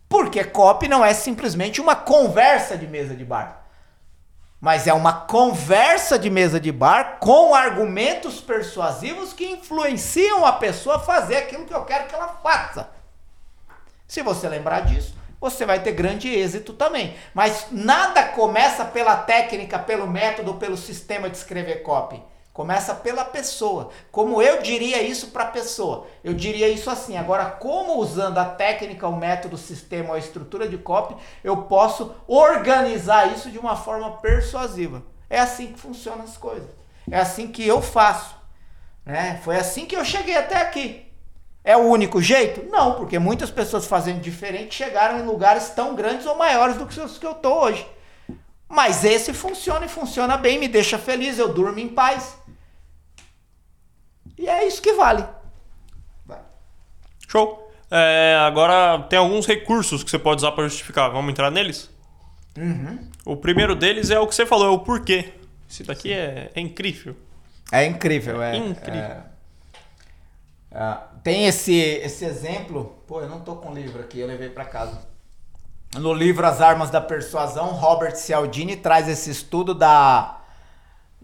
Porque 0.09 0.45
copy 0.45 0.87
não 0.87 1.05
é 1.05 1.13
simplesmente 1.15 1.81
uma 1.81 1.97
conversa 1.97 2.77
de 2.77 2.87
mesa 2.87 3.17
de 3.17 3.25
bar 3.25 3.63
mas 4.63 4.87
é 4.87 4.95
uma 4.95 5.13
conversa 5.13 6.17
de 6.17 6.31
mesa 6.31 6.61
de 6.61 6.71
bar 6.71 7.19
com 7.19 7.53
argumentos 7.53 8.41
persuasivos 8.41 9.33
que 9.33 9.45
influenciam 9.45 10.47
a 10.47 10.53
pessoa 10.53 10.97
a 10.97 11.01
fazer 11.01 11.39
aquilo 11.39 11.67
que 11.67 11.75
eu 11.75 11.85
quero 11.85 12.07
que 12.07 12.15
ela 12.15 12.29
faça. 12.41 12.89
Se 14.07 14.23
você 14.23 14.49
lembrar 14.49 14.83
disso, 14.83 15.17
você 15.43 15.67
vai 15.67 15.83
ter 15.83 15.93
grande 15.93 16.29
êxito 16.29 16.73
também. 16.73 17.15
Mas 17.35 17.67
nada 17.73 18.23
começa 18.23 18.85
pela 18.85 19.17
técnica, 19.17 19.79
pelo 19.79 20.07
método, 20.07 20.55
pelo 20.55 20.77
sistema 20.77 21.29
de 21.29 21.37
escrever 21.37 21.83
copy. 21.83 22.23
Começa 22.53 22.95
pela 22.95 23.25
pessoa. 23.25 23.91
Como 24.11 24.41
eu 24.41 24.63
diria 24.63 25.03
isso 25.03 25.29
para 25.29 25.45
a 25.45 25.49
pessoa? 25.49 26.07
Eu 26.23 26.33
diria 26.33 26.69
isso 26.69 26.89
assim. 26.91 27.17
Agora, 27.17 27.47
como 27.47 27.99
usando 27.99 28.39
a 28.39 28.45
técnica, 28.45 29.09
o 29.09 29.17
método, 29.17 29.57
o 29.57 29.59
sistema, 29.59 30.15
a 30.15 30.19
estrutura 30.19 30.69
de 30.69 30.79
copy, 30.79 31.17
eu 31.43 31.57
posso 31.63 32.15
organizar 32.29 33.33
isso 33.33 33.51
de 33.51 33.59
uma 33.59 33.75
forma 33.75 34.19
persuasiva? 34.19 35.03
É 35.29 35.41
assim 35.41 35.73
que 35.73 35.81
funcionam 35.81 36.25
as 36.25 36.37
coisas. 36.37 36.69
É 37.11 37.19
assim 37.19 37.49
que 37.49 37.67
eu 37.67 37.83
faço. 37.83 38.37
Né? 39.05 39.41
Foi 39.43 39.57
assim 39.57 39.87
que 39.87 39.97
eu 39.97 40.05
cheguei 40.05 40.37
até 40.37 40.57
aqui. 40.57 41.12
É 41.65 41.77
o 41.77 41.81
único 41.81 42.21
jeito? 42.21 42.69
Não, 42.71 42.95
porque 42.95 43.19
muitas 43.19 43.51
pessoas 43.51 43.87
fazendo 43.87 44.21
diferente 44.21 44.75
chegaram 44.75 45.21
em 45.21 45.27
lugares 45.27 45.71
tão 45.71 45.95
grandes 45.95 46.27
ou 46.27 46.37
maiores 46.37 46.77
do 46.77 46.87
que 46.87 47.01
os 47.01 47.19
que 47.19 47.27
eu 47.27 47.33
estou 47.33 47.63
hoje. 47.63 47.87
Mas 48.69 49.05
esse 49.05 49.33
funciona 49.33 49.87
e 49.87 49.89
funciona 49.89 50.37
bem, 50.37 50.59
me 50.59 50.67
deixa 50.67 50.99
feliz, 50.99 51.39
eu 51.39 51.53
durmo 51.53 51.79
em 51.79 51.89
paz. 51.89 52.37
E 54.37 54.49
é 54.49 54.67
isso 54.67 54.83
que 54.83 54.95
vale. 54.95 55.25
Vai. 56.27 56.41
Show. 57.29 57.71
É, 57.91 58.39
agora 58.41 59.03
tem 59.03 59.19
alguns 59.19 59.47
recursos 59.47 60.03
que 60.03 60.11
você 60.11 60.19
pode 60.19 60.41
usar 60.41 60.53
para 60.53 60.65
justificar. 60.65 61.11
Vamos 61.11 61.31
entrar 61.31 61.51
neles? 61.51 61.91
Uhum. 62.57 63.11
O 63.25 63.37
primeiro 63.37 63.77
deles 63.77 64.11
é 64.11 64.19
o 64.19 64.27
que 64.27 64.35
você 64.35 64.47
falou, 64.47 64.67
é 64.67 64.71
o 64.71 64.79
porquê. 64.79 65.35
Isso 65.69 65.85
daqui 65.85 66.13
é, 66.13 66.51
é, 66.55 66.61
incrível. 66.61 67.15
É 67.71 67.85
incrível, 67.85 68.43
é. 68.43 68.57
Incrível. 68.57 69.01
É, 69.01 69.25
é, 70.73 70.99
tem 71.23 71.47
esse, 71.47 71.75
esse 71.75 72.25
exemplo. 72.25 72.99
Pô, 73.07 73.21
eu 73.21 73.29
não 73.29 73.41
tô 73.41 73.57
com 73.57 73.71
o 73.71 73.75
livro 73.75 74.01
aqui, 74.03 74.21
eu 74.21 74.27
levei 74.27 74.49
para 74.49 74.65
casa. 74.65 75.01
no 75.95 76.13
livro 76.13 76.47
As 76.47 76.61
Armas 76.61 76.91
da 76.91 77.01
Persuasão, 77.01 77.69
Robert 77.69 78.17
Cialdini 78.17 78.77
traz 78.77 79.09
esse 79.09 79.31
estudo 79.31 79.75
da 79.75 80.41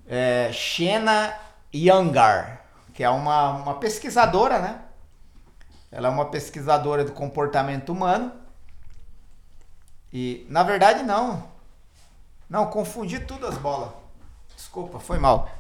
é, 0.07 0.50
Shena 0.52 1.35
Yangar, 1.75 2.64
que 2.95 3.02
é 3.02 3.11
uma, 3.11 3.50
uma 3.50 3.75
pesquisadora, 3.75 4.59
né? 4.59 4.83
Ela 5.90 6.09
é 6.09 6.11
uma 6.11 6.26
pesquisadora 6.26 7.05
do 7.05 7.12
comportamento 7.12 7.90
humano. 7.90 8.33
E, 10.12 10.47
na 10.49 10.62
verdade, 10.62 11.02
não. 11.02 11.45
Não, 12.49 12.67
confundi 12.67 13.21
tudo 13.21 13.47
as 13.47 13.57
bolas. 13.59 13.90
Desculpa, 14.55 14.99
foi 14.99 15.19
mal. 15.19 15.50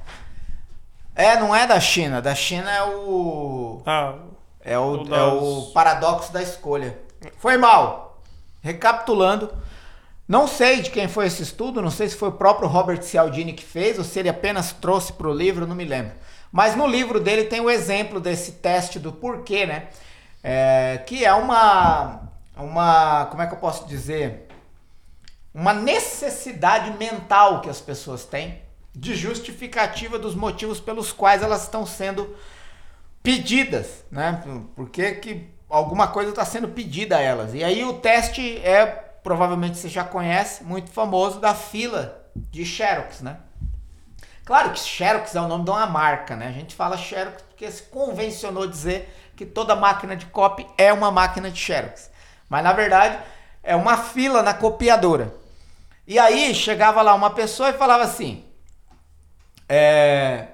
É, 1.18 1.36
não 1.36 1.54
é 1.54 1.66
da 1.66 1.80
China. 1.80 2.22
Da 2.22 2.32
China 2.32 2.70
é 2.70 2.82
o. 2.84 3.82
Ah, 3.84 4.14
É 4.60 4.78
o, 4.78 5.02
O 5.02 5.14
é 5.14 5.24
o 5.24 5.72
paradoxo 5.74 6.32
da 6.32 6.40
escolha. 6.40 6.96
Foi 7.38 7.56
mal. 7.56 8.22
Recapitulando. 8.62 9.50
Não 10.28 10.46
sei 10.46 10.80
de 10.80 10.90
quem 10.90 11.08
foi 11.08 11.26
esse 11.26 11.42
estudo, 11.42 11.82
não 11.82 11.90
sei 11.90 12.08
se 12.08 12.14
foi 12.14 12.28
o 12.28 12.32
próprio 12.32 12.68
Robert 12.68 13.02
Cialdini 13.02 13.54
que 13.54 13.64
fez 13.64 13.98
ou 13.98 14.04
se 14.04 14.18
ele 14.20 14.28
apenas 14.28 14.72
trouxe 14.72 15.12
para 15.12 15.26
o 15.26 15.32
livro, 15.32 15.66
não 15.66 15.74
me 15.74 15.86
lembro. 15.86 16.12
Mas 16.52 16.76
no 16.76 16.86
livro 16.86 17.18
dele 17.18 17.44
tem 17.44 17.60
o 17.60 17.70
exemplo 17.70 18.20
desse 18.20 18.52
teste 18.52 18.98
do 18.98 19.10
porquê, 19.10 19.64
né? 19.66 19.88
É, 20.44 21.02
que 21.06 21.24
é 21.24 21.32
uma, 21.32 22.28
uma, 22.56 23.26
como 23.30 23.42
é 23.42 23.46
que 23.46 23.54
eu 23.54 23.58
posso 23.58 23.88
dizer? 23.88 24.46
Uma 25.54 25.72
necessidade 25.72 26.90
mental 26.98 27.60
que 27.62 27.70
as 27.70 27.80
pessoas 27.80 28.24
têm 28.24 28.60
de 28.98 29.14
justificativa 29.14 30.18
dos 30.18 30.34
motivos 30.34 30.80
pelos 30.80 31.12
quais 31.12 31.42
elas 31.42 31.62
estão 31.62 31.86
sendo 31.86 32.36
pedidas, 33.22 34.04
né? 34.10 34.42
Por 34.74 34.90
que 34.90 35.12
que 35.12 35.48
alguma 35.68 36.08
coisa 36.08 36.30
está 36.30 36.44
sendo 36.44 36.68
pedida 36.68 37.16
a 37.16 37.20
elas. 37.20 37.54
E 37.54 37.62
aí 37.62 37.84
o 37.84 37.94
teste 37.94 38.58
é, 38.58 38.86
provavelmente 38.86 39.78
você 39.78 39.88
já 39.88 40.02
conhece, 40.02 40.64
muito 40.64 40.90
famoso, 40.90 41.38
da 41.38 41.54
fila 41.54 42.24
de 42.34 42.64
Xerox, 42.64 43.20
né? 43.20 43.38
Claro 44.44 44.72
que 44.72 44.80
Xerox 44.80 45.34
é 45.34 45.40
o 45.40 45.46
nome 45.46 45.64
de 45.64 45.70
uma 45.70 45.86
marca, 45.86 46.34
né? 46.34 46.48
A 46.48 46.52
gente 46.52 46.74
fala 46.74 46.96
Xerox 46.96 47.42
porque 47.42 47.70
se 47.70 47.82
convencionou 47.84 48.66
dizer 48.66 49.14
que 49.36 49.46
toda 49.46 49.76
máquina 49.76 50.16
de 50.16 50.26
copy 50.26 50.66
é 50.76 50.92
uma 50.92 51.10
máquina 51.10 51.50
de 51.50 51.58
Xerox. 51.58 52.10
Mas 52.48 52.64
na 52.64 52.72
verdade 52.72 53.18
é 53.62 53.76
uma 53.76 53.96
fila 53.96 54.42
na 54.42 54.54
copiadora. 54.54 55.34
E 56.06 56.18
aí 56.18 56.54
chegava 56.54 57.02
lá 57.02 57.14
uma 57.14 57.30
pessoa 57.30 57.68
e 57.68 57.74
falava 57.74 58.04
assim: 58.04 58.47
é, 59.68 60.48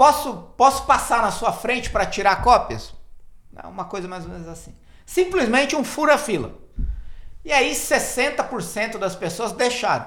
Posso, 0.00 0.34
posso 0.56 0.86
passar 0.86 1.20
na 1.20 1.30
sua 1.30 1.52
frente 1.52 1.90
para 1.90 2.06
tirar 2.06 2.42
cópias? 2.42 2.94
Não, 3.52 3.68
uma 3.68 3.84
coisa 3.84 4.08
mais 4.08 4.24
ou 4.24 4.30
menos 4.30 4.48
assim. 4.48 4.74
Simplesmente 5.04 5.76
um 5.76 5.84
fura-fila. 5.84 6.54
E 7.44 7.52
aí 7.52 7.72
60% 7.72 8.96
das 8.96 9.14
pessoas 9.14 9.52
deixaram. 9.52 10.06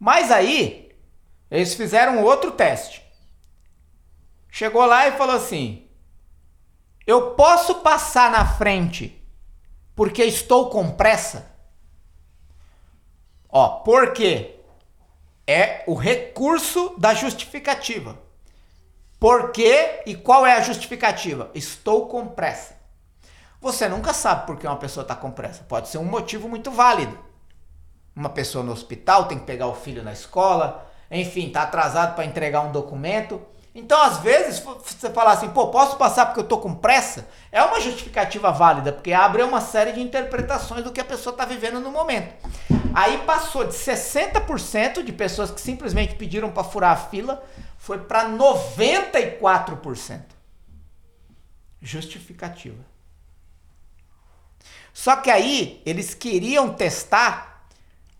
Mas 0.00 0.32
aí, 0.32 0.98
eles 1.48 1.74
fizeram 1.74 2.24
outro 2.24 2.50
teste. 2.50 3.04
Chegou 4.50 4.84
lá 4.84 5.06
e 5.06 5.12
falou 5.12 5.36
assim: 5.36 5.86
Eu 7.06 7.36
posso 7.36 7.76
passar 7.82 8.32
na 8.32 8.44
frente 8.44 9.24
porque 9.94 10.24
estou 10.24 10.70
com 10.70 10.90
pressa? 10.90 11.53
Ó, 13.56 13.68
por 13.84 14.12
quê? 14.12 14.56
É 15.46 15.84
o 15.86 15.94
recurso 15.94 16.92
da 16.98 17.14
justificativa. 17.14 18.18
Por 19.20 19.52
quê 19.52 20.02
e 20.04 20.16
qual 20.16 20.44
é 20.44 20.56
a 20.56 20.60
justificativa? 20.60 21.52
Estou 21.54 22.08
com 22.08 22.26
pressa. 22.26 22.74
Você 23.60 23.88
nunca 23.88 24.12
sabe 24.12 24.44
por 24.44 24.58
que 24.58 24.66
uma 24.66 24.74
pessoa 24.74 25.02
está 25.02 25.14
com 25.14 25.30
pressa. 25.30 25.62
Pode 25.68 25.88
ser 25.88 25.98
um 25.98 26.04
motivo 26.04 26.48
muito 26.48 26.72
válido. 26.72 27.16
Uma 28.16 28.28
pessoa 28.28 28.64
no 28.64 28.72
hospital 28.72 29.28
tem 29.28 29.38
que 29.38 29.46
pegar 29.46 29.68
o 29.68 29.74
filho 29.74 30.02
na 30.02 30.12
escola, 30.12 30.90
enfim, 31.08 31.46
está 31.46 31.62
atrasado 31.62 32.16
para 32.16 32.24
entregar 32.24 32.60
um 32.62 32.72
documento. 32.72 33.40
Então, 33.74 34.00
às 34.00 34.18
vezes, 34.18 34.60
você 34.60 35.10
falar 35.10 35.32
assim, 35.32 35.50
pô, 35.50 35.66
posso 35.66 35.96
passar 35.96 36.26
porque 36.26 36.38
eu 36.38 36.46
tô 36.46 36.58
com 36.58 36.72
pressa? 36.72 37.28
É 37.50 37.60
uma 37.60 37.80
justificativa 37.80 38.52
válida, 38.52 38.92
porque 38.92 39.12
abre 39.12 39.42
uma 39.42 39.60
série 39.60 39.92
de 39.92 40.00
interpretações 40.00 40.84
do 40.84 40.92
que 40.92 41.00
a 41.00 41.04
pessoa 41.04 41.34
está 41.34 41.44
vivendo 41.44 41.80
no 41.80 41.90
momento. 41.90 42.32
Aí 42.94 43.18
passou 43.26 43.64
de 43.64 43.74
60% 43.74 45.02
de 45.02 45.12
pessoas 45.12 45.50
que 45.50 45.60
simplesmente 45.60 46.14
pediram 46.14 46.52
para 46.52 46.62
furar 46.62 46.92
a 46.92 46.96
fila, 46.96 47.42
foi 47.76 47.98
para 47.98 48.28
94%. 48.28 50.22
Justificativa. 51.82 52.84
Só 54.92 55.16
que 55.16 55.32
aí 55.32 55.82
eles 55.84 56.14
queriam 56.14 56.72
testar 56.72 57.66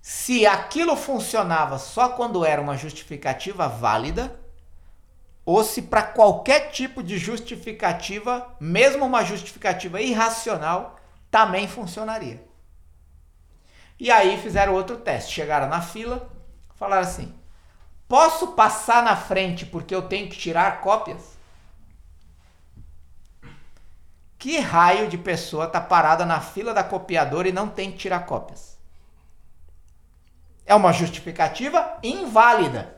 se 0.02 0.44
aquilo 0.44 0.96
funcionava 0.96 1.78
só 1.78 2.08
quando 2.08 2.44
era 2.44 2.60
uma 2.60 2.76
justificativa 2.76 3.68
válida 3.68 4.43
ou 5.44 5.62
se 5.62 5.83
para 5.83 6.02
qualquer 6.02 6.70
tipo 6.70 7.02
de 7.02 7.18
justificativa, 7.18 8.54
mesmo 8.59 9.04
uma 9.04 9.24
justificativa 9.24 10.00
irracional, 10.00 10.98
também 11.30 11.68
funcionaria. 11.68 12.42
E 13.98 14.11
aí 14.11 14.40
fizeram 14.40 14.74
outro 14.74 14.96
teste. 14.96 15.33
Chegaram 15.33 15.68
na 15.68 15.83
fila, 15.83 16.30
falaram 16.76 17.02
assim: 17.02 17.35
Posso 18.09 18.48
passar 18.48 19.02
na 19.02 19.16
frente 19.16 19.66
porque 19.66 19.94
eu 19.94 20.02
tenho 20.02 20.28
que 20.28 20.37
tirar 20.37 20.80
cópias? 20.80 21.35
Que 24.38 24.59
raio 24.59 25.09
de 25.09 25.16
pessoa 25.16 25.66
tá 25.66 25.80
parada 25.80 26.26
na 26.26 26.40
fila 26.40 26.74
da 26.74 26.85
copiadora 26.85 27.48
e 27.48 27.52
não 27.52 27.68
tem 27.68 27.90
que 27.90 27.98
tirar 27.98 28.26
cópias? 28.26 28.78
É 30.66 30.74
uma 30.74 30.92
justificativa 30.92 31.98
inválida. 32.02 32.96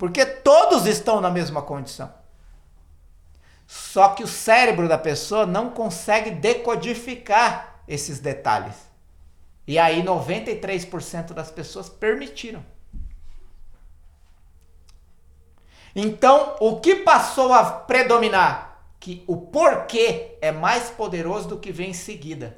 Porque 0.00 0.24
todos 0.24 0.86
estão 0.86 1.20
na 1.20 1.28
mesma 1.28 1.60
condição. 1.60 2.10
Só 3.66 4.08
que 4.08 4.24
o 4.24 4.26
cérebro 4.26 4.88
da 4.88 4.96
pessoa 4.96 5.44
não 5.44 5.68
consegue 5.68 6.30
decodificar 6.30 7.82
esses 7.86 8.18
detalhes. 8.18 8.76
E 9.66 9.78
aí 9.78 10.02
93% 10.02 11.34
das 11.34 11.50
pessoas 11.50 11.90
permitiram. 11.90 12.64
Então, 15.94 16.56
o 16.60 16.80
que 16.80 16.96
passou 16.96 17.52
a 17.52 17.62
predominar? 17.70 18.82
Que 18.98 19.22
o 19.26 19.36
porquê 19.36 20.38
é 20.40 20.50
mais 20.50 20.88
poderoso 20.88 21.46
do 21.46 21.58
que 21.58 21.70
vem 21.70 21.90
em 21.90 21.92
seguida. 21.92 22.56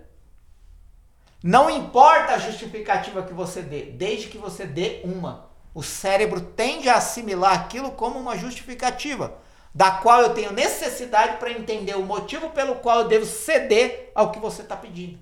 Não 1.42 1.68
importa 1.68 2.34
a 2.34 2.38
justificativa 2.38 3.24
que 3.24 3.34
você 3.34 3.62
dê, 3.62 3.86
desde 3.86 4.28
que 4.28 4.38
você 4.38 4.64
dê 4.64 5.00
uma. 5.02 5.50
O 5.74 5.82
cérebro 5.82 6.40
tende 6.40 6.88
a 6.88 6.96
assimilar 6.96 7.54
aquilo 7.54 7.92
como 7.92 8.18
uma 8.18 8.36
justificativa, 8.36 9.34
da 9.74 9.90
qual 9.90 10.20
eu 10.20 10.34
tenho 10.34 10.52
necessidade 10.52 11.38
para 11.38 11.50
entender 11.50 11.96
o 11.96 12.02
motivo 12.02 12.50
pelo 12.50 12.76
qual 12.76 13.00
eu 13.00 13.08
devo 13.08 13.24
ceder 13.24 14.10
ao 14.14 14.30
que 14.30 14.38
você 14.38 14.62
está 14.62 14.76
pedindo. 14.76 15.18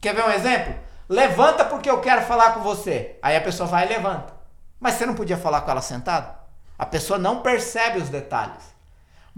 Quer 0.00 0.14
ver 0.14 0.24
um 0.24 0.30
exemplo? 0.30 0.74
Levanta 1.08 1.64
porque 1.64 1.90
eu 1.90 2.00
quero 2.00 2.22
falar 2.22 2.52
com 2.54 2.60
você. 2.60 3.18
Aí 3.20 3.36
a 3.36 3.40
pessoa 3.40 3.68
vai 3.68 3.84
e 3.84 3.88
levanta. 3.88 4.32
Mas 4.78 4.94
você 4.94 5.04
não 5.04 5.14
podia 5.14 5.36
falar 5.36 5.62
com 5.62 5.70
ela 5.70 5.82
sentado? 5.82 6.38
A 6.78 6.86
pessoa 6.86 7.18
não 7.18 7.42
percebe 7.42 7.98
os 7.98 8.08
detalhes. 8.08 8.77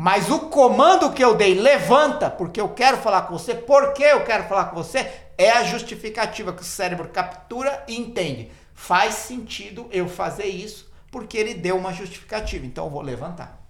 Mas 0.03 0.31
o 0.31 0.49
comando 0.49 1.13
que 1.13 1.23
eu 1.23 1.35
dei, 1.35 1.53
levanta, 1.53 2.31
porque 2.31 2.59
eu 2.59 2.71
quero 2.71 2.97
falar 2.97 3.21
com 3.27 3.37
você, 3.37 3.55
porque 3.55 4.03
eu 4.03 4.25
quero 4.25 4.45
falar 4.45 4.71
com 4.71 4.77
você, 4.77 5.01
é 5.37 5.51
a 5.51 5.63
justificativa 5.63 6.55
que 6.55 6.63
o 6.63 6.65
cérebro 6.65 7.11
captura 7.11 7.85
e 7.87 8.01
entende. 8.01 8.51
Faz 8.73 9.17
sentido 9.17 9.87
eu 9.93 10.09
fazer 10.09 10.47
isso, 10.47 10.91
porque 11.13 11.37
ele 11.37 11.53
deu 11.53 11.77
uma 11.77 11.93
justificativa. 11.93 12.65
Então 12.65 12.87
eu 12.87 12.91
vou 12.91 13.03
levantar. 13.03 13.61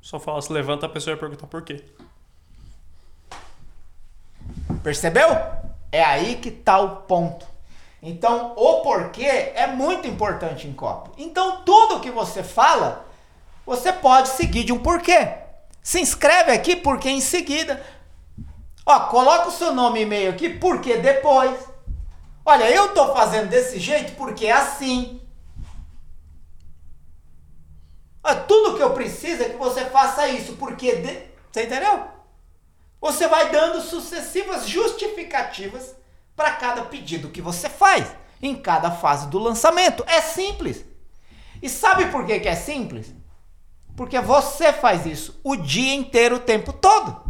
Só 0.00 0.18
fala 0.18 0.40
se 0.40 0.50
levanta, 0.50 0.86
a 0.86 0.88
pessoa 0.88 1.14
vai 1.14 1.20
perguntar 1.20 1.48
por 1.48 1.60
quê. 1.60 1.84
Percebeu? 4.82 5.36
É 5.92 6.02
aí 6.02 6.36
que 6.36 6.48
está 6.48 6.78
o 6.78 7.02
ponto. 7.02 7.46
Então, 8.02 8.54
o 8.56 8.80
porquê 8.80 9.52
é 9.54 9.66
muito 9.66 10.08
importante 10.08 10.66
em 10.66 10.72
copy. 10.72 11.22
Então, 11.22 11.60
tudo 11.60 12.00
que 12.00 12.10
você 12.10 12.42
fala, 12.42 13.04
você 13.66 13.92
pode 13.92 14.28
seguir 14.28 14.62
de 14.62 14.72
um 14.72 14.78
porquê. 14.78 15.34
Se 15.82 16.00
inscreve 16.00 16.52
aqui 16.52 16.76
porque 16.76 17.10
em 17.10 17.20
seguida. 17.20 17.84
Ó, 18.86 19.00
coloca 19.08 19.48
o 19.48 19.52
seu 19.52 19.74
nome 19.74 19.98
e 19.98 20.02
e-mail 20.04 20.30
aqui 20.30 20.48
porque 20.48 20.98
depois. 20.98 21.58
Olha, 22.44 22.70
eu 22.70 22.94
tô 22.94 23.12
fazendo 23.12 23.48
desse 23.48 23.80
jeito 23.80 24.12
porque 24.14 24.46
é 24.46 24.52
assim. 24.52 25.20
Ó, 28.22 28.34
tudo 28.34 28.76
que 28.76 28.82
eu 28.82 28.94
preciso 28.94 29.42
é 29.42 29.48
que 29.48 29.56
você 29.56 29.84
faça 29.86 30.28
isso 30.28 30.52
porque 30.54 30.94
de... 30.94 31.22
você 31.50 31.64
entendeu? 31.64 32.04
Você 33.00 33.26
vai 33.26 33.50
dando 33.50 33.80
sucessivas 33.80 34.68
justificativas 34.68 35.94
para 36.36 36.52
cada 36.52 36.82
pedido 36.82 37.30
que 37.30 37.42
você 37.42 37.68
faz 37.68 38.06
em 38.40 38.54
cada 38.54 38.92
fase 38.92 39.26
do 39.28 39.38
lançamento. 39.38 40.04
É 40.06 40.20
simples. 40.20 40.84
E 41.60 41.68
sabe 41.68 42.06
por 42.06 42.24
que, 42.24 42.38
que 42.38 42.48
é 42.48 42.54
simples? 42.54 43.12
Porque 43.96 44.20
você 44.20 44.72
faz 44.72 45.06
isso 45.06 45.40
o 45.42 45.56
dia 45.56 45.94
inteiro, 45.94 46.36
o 46.36 46.40
tempo 46.40 46.72
todo. 46.72 47.24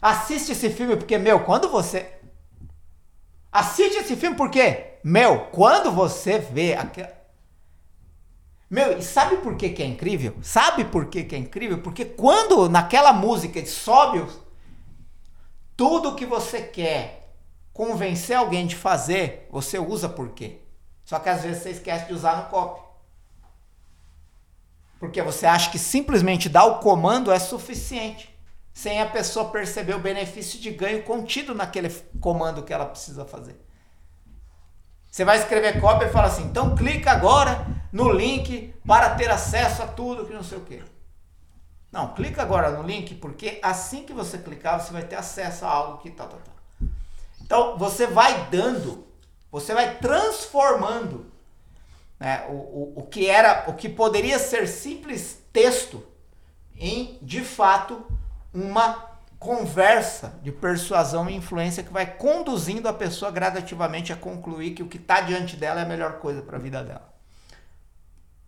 Assiste 0.00 0.52
esse 0.52 0.68
filme 0.68 0.96
porque, 0.96 1.16
meu, 1.16 1.40
quando 1.40 1.68
você. 1.68 2.20
Assiste 3.50 3.98
esse 3.98 4.14
filme 4.16 4.36
porque, 4.36 4.98
meu, 5.02 5.46
quando 5.46 5.90
você 5.90 6.38
vê 6.38 6.74
aquela. 6.74 7.22
Meu, 8.68 8.98
e 8.98 9.02
sabe 9.02 9.36
por 9.38 9.56
que, 9.56 9.70
que 9.70 9.82
é 9.82 9.86
incrível? 9.86 10.36
Sabe 10.42 10.84
por 10.84 11.06
que, 11.06 11.24
que 11.24 11.34
é 11.34 11.38
incrível? 11.38 11.82
Porque 11.82 12.04
quando 12.04 12.68
naquela 12.68 13.12
música 13.12 13.64
sobe 13.66 14.26
tudo 15.76 16.14
que 16.14 16.24
você 16.24 16.62
quer 16.62 17.34
convencer 17.72 18.36
alguém 18.36 18.66
de 18.66 18.74
fazer, 18.74 19.46
você 19.50 19.78
usa 19.78 20.08
por 20.08 20.30
quê? 20.30 20.60
Só 21.04 21.18
que 21.18 21.28
às 21.28 21.42
vezes 21.42 21.62
você 21.62 21.70
esquece 21.70 22.06
de 22.06 22.14
usar 22.14 22.36
no 22.36 22.50
copy. 22.50 22.81
Porque 25.02 25.20
você 25.20 25.46
acha 25.46 25.68
que 25.68 25.80
simplesmente 25.80 26.48
dar 26.48 26.64
o 26.64 26.78
comando 26.78 27.32
é 27.32 27.38
suficiente, 27.40 28.32
sem 28.72 29.02
a 29.02 29.06
pessoa 29.06 29.50
perceber 29.50 29.96
o 29.96 29.98
benefício 29.98 30.60
de 30.60 30.70
ganho 30.70 31.02
contido 31.02 31.52
naquele 31.52 31.90
comando 32.20 32.62
que 32.62 32.72
ela 32.72 32.86
precisa 32.86 33.24
fazer. 33.24 33.60
Você 35.10 35.24
vai 35.24 35.38
escrever 35.38 35.80
cópia 35.80 36.06
e 36.06 36.12
fala 36.12 36.28
assim: 36.28 36.44
então 36.44 36.76
clica 36.76 37.10
agora 37.10 37.66
no 37.90 38.12
link 38.12 38.72
para 38.86 39.16
ter 39.16 39.28
acesso 39.28 39.82
a 39.82 39.88
tudo 39.88 40.24
que 40.24 40.32
não 40.32 40.44
sei 40.44 40.58
o 40.58 40.64
que. 40.64 40.80
Não, 41.90 42.14
clica 42.14 42.40
agora 42.40 42.70
no 42.70 42.84
link 42.84 43.16
porque 43.16 43.58
assim 43.60 44.04
que 44.04 44.12
você 44.12 44.38
clicar 44.38 44.80
você 44.80 44.92
vai 44.92 45.02
ter 45.02 45.16
acesso 45.16 45.64
a 45.64 45.68
algo 45.68 45.98
que 45.98 46.12
tá, 46.12 46.28
tá, 46.28 46.36
tá. 46.36 46.86
Então 47.40 47.76
você 47.76 48.06
vai 48.06 48.48
dando, 48.50 49.04
você 49.50 49.74
vai 49.74 49.96
transformando 49.96 51.31
né, 52.22 52.46
o, 52.48 52.52
o, 52.52 52.92
o 52.98 53.02
que 53.02 53.26
era, 53.26 53.64
o 53.66 53.74
que 53.74 53.88
poderia 53.88 54.38
ser 54.38 54.68
simples 54.68 55.44
texto 55.52 56.06
em 56.78 57.18
de 57.20 57.40
fato 57.40 58.06
uma 58.54 59.10
conversa 59.40 60.38
de 60.40 60.52
persuasão 60.52 61.28
e 61.28 61.34
influência 61.34 61.82
que 61.82 61.92
vai 61.92 62.06
conduzindo 62.06 62.86
a 62.86 62.92
pessoa 62.92 63.28
gradativamente 63.32 64.12
a 64.12 64.16
concluir 64.16 64.70
que 64.70 64.84
o 64.84 64.86
que 64.86 64.98
está 64.98 65.20
diante 65.20 65.56
dela 65.56 65.80
é 65.80 65.82
a 65.82 65.86
melhor 65.86 66.20
coisa 66.20 66.42
para 66.42 66.58
a 66.58 66.60
vida 66.60 66.84
dela. 66.84 67.12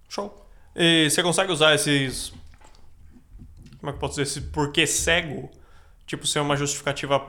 Show. 0.09 0.47
E 0.77 1.11
você 1.11 1.21
consegue 1.21 1.51
usar 1.51 1.75
esses. 1.75 2.33
Como 3.81 3.91
é 3.91 3.93
que 3.93 3.97
eu 3.97 3.99
posso 3.99 4.13
dizer? 4.13 4.23
Esse 4.23 4.41
porquê 4.41 4.87
cego? 4.87 5.51
Tipo, 6.07 6.29
ser 6.29 6.39
uma 6.39 6.55
justificativa 6.55 7.21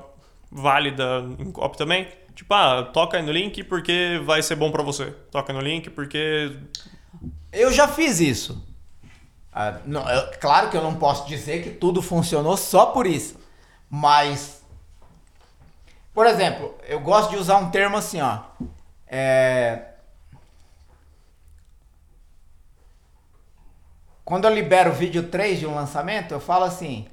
válida 0.52 1.22
em 1.40 1.52
copy 1.52 1.76
também? 1.76 2.08
Tipo, 2.36 2.54
ah, 2.54 2.84
toca 2.84 3.22
no 3.22 3.32
link 3.32 3.64
porque 3.64 4.22
vai 4.26 4.44
ser 4.44 4.56
bom 4.56 4.70
para 4.70 4.84
você. 4.84 5.12
Toca 5.32 5.54
no 5.54 5.62
link 5.62 5.90
porque. 5.90 6.60
Eu 7.52 7.72
já 7.72 7.88
fiz 7.88 8.20
isso. 8.20 8.62
Ah, 9.54 9.80
não, 9.86 10.08
eu, 10.10 10.32
claro 10.40 10.70
que 10.70 10.76
eu 10.76 10.84
não 10.84 10.96
posso 10.96 11.26
dizer 11.30 11.64
que 11.64 11.70
tudo 11.70 12.02
funcionou 12.02 12.58
só 12.58 12.88
por 12.88 13.08
isso. 13.08 13.40
Mas, 13.90 14.62
por 16.14 16.28
exemplo, 16.28 16.76
eu 16.86 17.00
gosto 17.00 17.30
de 17.30 17.38
usar 17.38 17.58
um 17.58 17.72
termo 17.72 17.96
assim, 17.96 18.20
ó. 18.20 18.40
É... 19.08 19.94
Quando 24.26 24.46
eu 24.46 24.54
libero 24.54 24.90
o 24.90 24.94
vídeo 24.94 25.30
3 25.30 25.60
de 25.60 25.68
um 25.68 25.76
lançamento, 25.76 26.34
eu 26.34 26.40
falo 26.42 26.66
assim: 26.66 27.08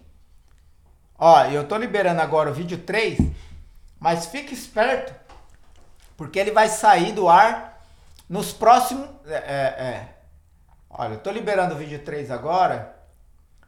Ó, 1.16 1.44
eu 1.44 1.68
tô 1.68 1.76
liberando 1.76 2.20
agora 2.20 2.50
o 2.50 2.54
vídeo 2.54 2.78
3, 2.78 3.20
mas 4.02 4.26
fique 4.26 4.52
esperto, 4.52 5.14
porque 6.16 6.36
ele 6.36 6.50
vai 6.50 6.68
sair 6.68 7.12
do 7.12 7.28
ar 7.28 7.80
nos 8.28 8.52
próximos. 8.52 9.08
É, 9.24 9.34
é, 9.34 9.84
é. 9.84 10.08
Olha, 10.90 11.14
eu 11.14 11.20
tô 11.20 11.30
liberando 11.30 11.76
o 11.76 11.78
vídeo 11.78 12.00
3 12.00 12.32
agora, 12.32 12.96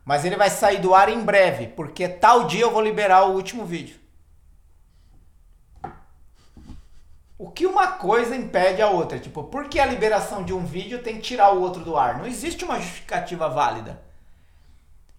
mas 0.05 0.25
ele 0.25 0.35
vai 0.35 0.51
sair 0.51 0.81
do 0.81 0.93
ar 0.93 1.09
em 1.09 1.21
breve, 1.21 1.69
porque 1.69 2.09
tal 2.09 2.49
dia 2.49 2.63
eu 2.63 2.73
vou 2.73 2.83
liberar 2.83 3.27
o 3.27 3.35
último 3.35 3.65
vídeo. 3.65 3.97
O 7.39 7.53
que 7.53 7.65
uma 7.65 7.93
coisa 7.93 8.35
impede 8.35 8.83
a 8.83 8.89
outra? 8.89 9.21
Tipo, 9.21 9.45
por 9.45 9.69
que 9.69 9.79
a 9.79 9.87
liberação 9.87 10.43
de 10.43 10.53
um 10.53 10.67
vídeo 10.67 11.01
tem 11.01 11.15
que 11.15 11.23
tirar 11.23 11.53
o 11.53 11.61
outro 11.61 11.85
do 11.85 11.97
ar? 11.97 12.19
Não 12.19 12.27
existe 12.27 12.65
uma 12.65 12.81
justificativa 12.81 13.49
válida. 13.49 14.03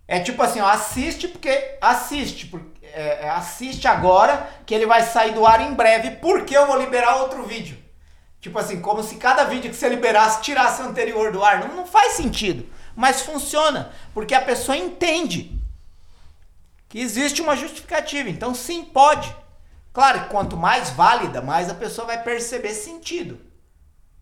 É 0.08 0.20
tipo 0.20 0.42
assim, 0.44 0.60
ó, 0.60 0.68
assiste 0.68 1.28
porque 1.28 1.78
assiste, 1.82 2.48
porque, 2.48 2.75
é, 2.96 3.26
é, 3.26 3.30
assiste 3.30 3.88
agora 3.88 4.50
que 4.66 4.74
ele 4.74 4.86
vai 4.86 5.04
sair 5.04 5.34
do 5.34 5.46
ar 5.46 5.62
em 5.62 5.74
breve, 5.74 6.12
porque 6.12 6.58
eu 6.58 6.66
vou 6.66 6.80
liberar 6.80 7.18
outro 7.18 7.44
vídeo. 7.44 7.78
Tipo 8.42 8.60
assim, 8.60 8.82
como 8.82 9.04
se 9.04 9.16
cada 9.16 9.44
vídeo 9.44 9.70
que 9.70 9.76
você 9.76 9.90
liberasse 9.90 10.42
tirasse 10.42 10.82
o 10.82 10.86
anterior 10.86 11.32
do 11.32 11.44
ar. 11.44 11.60
Não, 11.60 11.76
não 11.76 11.86
faz 11.86 12.14
sentido 12.14 12.68
mas 12.96 13.22
funciona, 13.22 13.92
porque 14.14 14.34
a 14.34 14.42
pessoa 14.42 14.78
entende 14.78 15.60
que 16.88 17.00
existe 17.00 17.42
uma 17.42 17.56
justificativa. 17.56 18.30
Então, 18.30 18.56
sim, 18.56 18.86
pode. 18.86 19.36
Claro 19.92 20.24
que 20.24 20.30
quanto 20.30 20.56
mais 20.56 20.90
válida, 20.92 21.42
mais 21.42 21.70
a 21.70 21.76
pessoa 21.76 22.08
vai 22.08 22.24
perceber 22.24 22.74
sentido. 22.74 23.40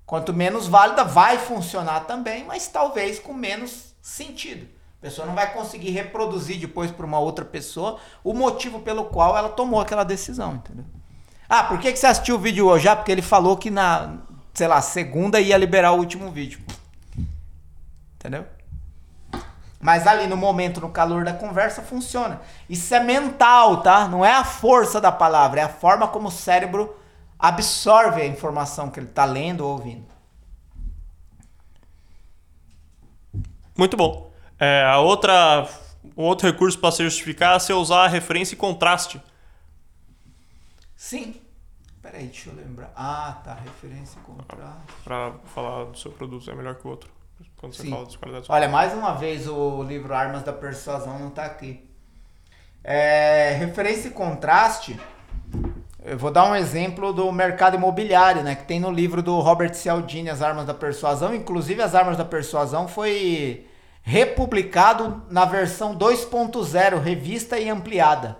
Quanto 0.06 0.34
menos 0.34 0.68
válida, 0.68 1.04
vai 1.04 1.38
funcionar 1.38 2.02
também, 2.02 2.44
mas 2.44 2.68
talvez 2.68 3.20
com 3.20 3.34
menos 3.34 3.96
sentido. 4.02 4.68
Pessoa 5.04 5.28
não 5.28 5.36
vai 5.36 5.52
conseguir 5.52 5.90
reproduzir 5.90 6.58
depois 6.58 6.90
para 6.90 7.06
uma 7.06 7.20
outra 7.20 7.44
pessoa 7.44 8.00
o 8.24 8.34
motivo 8.34 8.80
pelo 8.80 9.04
qual 9.04 9.38
ela 9.38 9.50
tomou 9.50 9.82
aquela 9.82 10.06
decisão, 10.06 10.56
entendeu? 10.56 10.86
Ah, 11.50 11.66
por 11.66 11.78
que, 11.78 11.92
que 11.92 12.00
você 12.00 12.08
assistiu 12.08 12.36
o 12.36 12.40
vídeo 12.40 12.68
hoje? 12.68 12.88
Ah, 12.88 12.96
porque 12.96 13.12
ele 13.12 13.22
falou 13.22 13.58
que 13.58 13.70
na, 13.70 14.20
sei 14.54 14.66
lá, 14.66 14.80
segunda 14.82 15.42
ia 15.42 15.58
liberar 15.58 15.92
o 15.92 15.98
último 15.98 16.32
vídeo. 16.32 16.62
Entendeu? 18.16 18.46
Mas 19.78 20.08
ali 20.08 20.26
no 20.26 20.38
momento, 20.38 20.80
no 20.80 20.90
calor 20.90 21.26
da 21.26 21.34
conversa, 21.34 21.82
funciona. 21.82 22.40
Isso 22.70 22.96
é 22.96 23.02
mental, 23.02 23.82
tá? 23.82 24.08
Não 24.08 24.24
é 24.24 24.32
a 24.32 24.46
força 24.46 25.02
da 25.02 25.12
palavra, 25.12 25.60
é 25.60 25.64
a 25.66 25.70
forma 25.70 26.08
como 26.08 26.30
o 26.30 26.32
cérebro 26.32 26.96
absorve 27.38 28.22
a 28.22 28.26
informação 28.26 28.90
que 28.90 29.02
ele 29.02 29.08
está 29.08 29.26
lendo 29.26 29.66
ou 29.66 29.74
ouvindo. 29.74 30.08
Muito 33.78 33.98
bom. 33.98 34.32
É, 34.64 34.86
a 34.86 35.00
outra, 35.00 35.68
outro 36.16 36.48
recurso 36.48 36.80
para 36.80 36.92
se 36.92 37.04
justificar 37.04 37.58
é 37.58 37.60
você 37.60 37.74
usar 37.74 38.08
referência 38.08 38.56
e 38.56 38.58
contraste. 38.58 39.22
Sim. 40.96 41.36
Peraí, 42.02 42.28
deixa 42.28 42.50
eu 42.50 42.56
lembrar. 42.56 42.94
Ah, 42.96 43.42
tá. 43.44 43.56
Referência 43.56 44.18
e 44.20 44.22
contraste. 44.22 44.94
Para 45.04 45.34
falar 45.54 45.86
do 45.86 45.98
seu 45.98 46.12
produto 46.12 46.50
é 46.50 46.56
melhor 46.56 46.76
que 46.76 46.88
o 46.88 46.92
outro 46.92 47.12
quando 47.58 47.74
você 47.74 47.84
Sim. 47.84 47.90
fala 47.92 48.06
das 48.06 48.16
qualidades. 48.16 48.50
Olha, 48.50 48.70
mais 48.70 48.94
uma 48.94 49.14
vez 49.14 49.48
o 49.48 49.84
livro 49.84 50.14
Armas 50.14 50.44
da 50.44 50.54
Persuasão 50.54 51.20
não 51.20 51.28
está 51.28 51.44
aqui. 51.46 51.86
É, 52.84 53.56
referência 53.58 54.08
e 54.08 54.12
contraste. 54.12 54.98
Eu 56.06 56.18
vou 56.18 56.32
dar 56.32 56.50
um 56.50 56.56
exemplo 56.56 57.12
do 57.14 57.30
mercado 57.32 57.76
imobiliário, 57.76 58.44
né? 58.44 58.56
Que 58.56 58.66
tem 58.66 58.80
no 58.80 58.92
livro 58.92 59.22
do 59.22 59.40
Robert 59.40 59.74
Cialdini, 59.74 60.30
As 60.30 60.42
Armas 60.42 60.66
da 60.66 60.74
Persuasão. 60.74 61.34
Inclusive, 61.34 61.82
As 61.82 61.96
Armas 61.96 62.18
da 62.18 62.26
Persuasão 62.26 62.88
foi 62.88 63.66
republicado 64.04 65.24
na 65.30 65.46
versão 65.46 65.98
2.0, 65.98 67.02
revista 67.02 67.58
e 67.58 67.70
ampliada. 67.70 68.38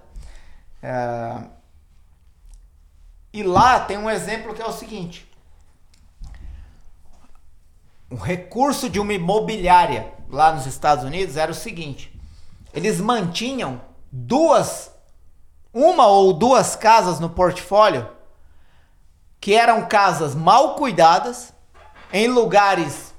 É... 0.82 1.42
E 3.32 3.42
lá 3.42 3.80
tem 3.80 3.98
um 3.98 4.10
exemplo 4.10 4.54
que 4.54 4.62
é 4.62 4.68
o 4.68 4.74
seguinte: 4.74 5.28
o 8.12 8.16
recurso 8.16 8.90
de 8.90 9.00
uma 9.00 9.14
imobiliária 9.14 10.14
lá 10.30 10.52
nos 10.52 10.68
Estados 10.68 11.06
Unidos 11.06 11.38
era 11.38 11.52
o 11.52 11.56
seguinte: 11.56 12.14
eles 12.74 13.00
mantinham 13.00 13.82
duas, 14.12 14.92
uma 15.74 16.06
ou 16.06 16.34
duas 16.34 16.76
casas 16.76 17.20
no 17.20 17.30
portfólio 17.30 18.08
que 19.40 19.54
eram 19.54 19.88
casas 19.88 20.34
mal 20.34 20.76
cuidadas, 20.76 21.54
em 22.14 22.28
lugares 22.28 23.13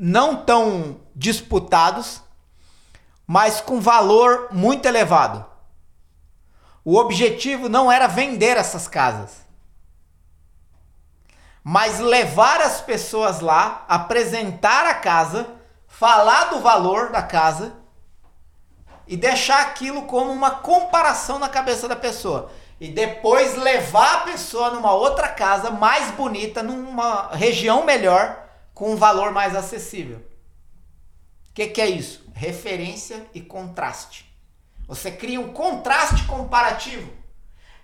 não 0.00 0.44
tão 0.44 1.00
disputados, 1.14 2.22
mas 3.26 3.60
com 3.60 3.80
valor 3.80 4.48
muito 4.50 4.86
elevado. 4.86 5.44
O 6.82 6.96
objetivo 6.96 7.68
não 7.68 7.92
era 7.92 8.06
vender 8.06 8.56
essas 8.56 8.88
casas 8.88 9.40
mas 11.62 11.98
levar 11.98 12.60
as 12.60 12.80
pessoas 12.80 13.40
lá, 13.40 13.84
apresentar 13.88 14.86
a 14.86 14.94
casa, 14.94 15.46
falar 15.86 16.44
do 16.44 16.60
valor 16.60 17.10
da 17.10 17.22
casa 17.22 17.74
e 19.06 19.16
deixar 19.16 19.60
aquilo 19.62 20.02
como 20.02 20.32
uma 20.32 20.50
comparação 20.50 21.38
na 21.38 21.48
cabeça 21.48 21.86
da 21.86 21.96
pessoa. 21.96 22.50
E 22.80 22.88
depois 22.88 23.56
levar 23.56 24.14
a 24.14 24.20
pessoa 24.20 24.70
numa 24.70 24.92
outra 24.92 25.28
casa 25.28 25.70
mais 25.70 26.10
bonita, 26.12 26.62
numa 26.62 27.28
região 27.32 27.84
melhor, 27.84 28.39
com 28.80 28.92
um 28.92 28.96
valor 28.96 29.30
mais 29.30 29.54
acessível. 29.54 30.16
O 31.50 31.52
que, 31.52 31.66
que 31.66 31.82
é 31.82 31.86
isso? 31.86 32.24
Referência 32.32 33.26
e 33.34 33.40
contraste. 33.42 34.34
Você 34.88 35.10
cria 35.10 35.38
um 35.38 35.52
contraste 35.52 36.24
comparativo. 36.24 37.12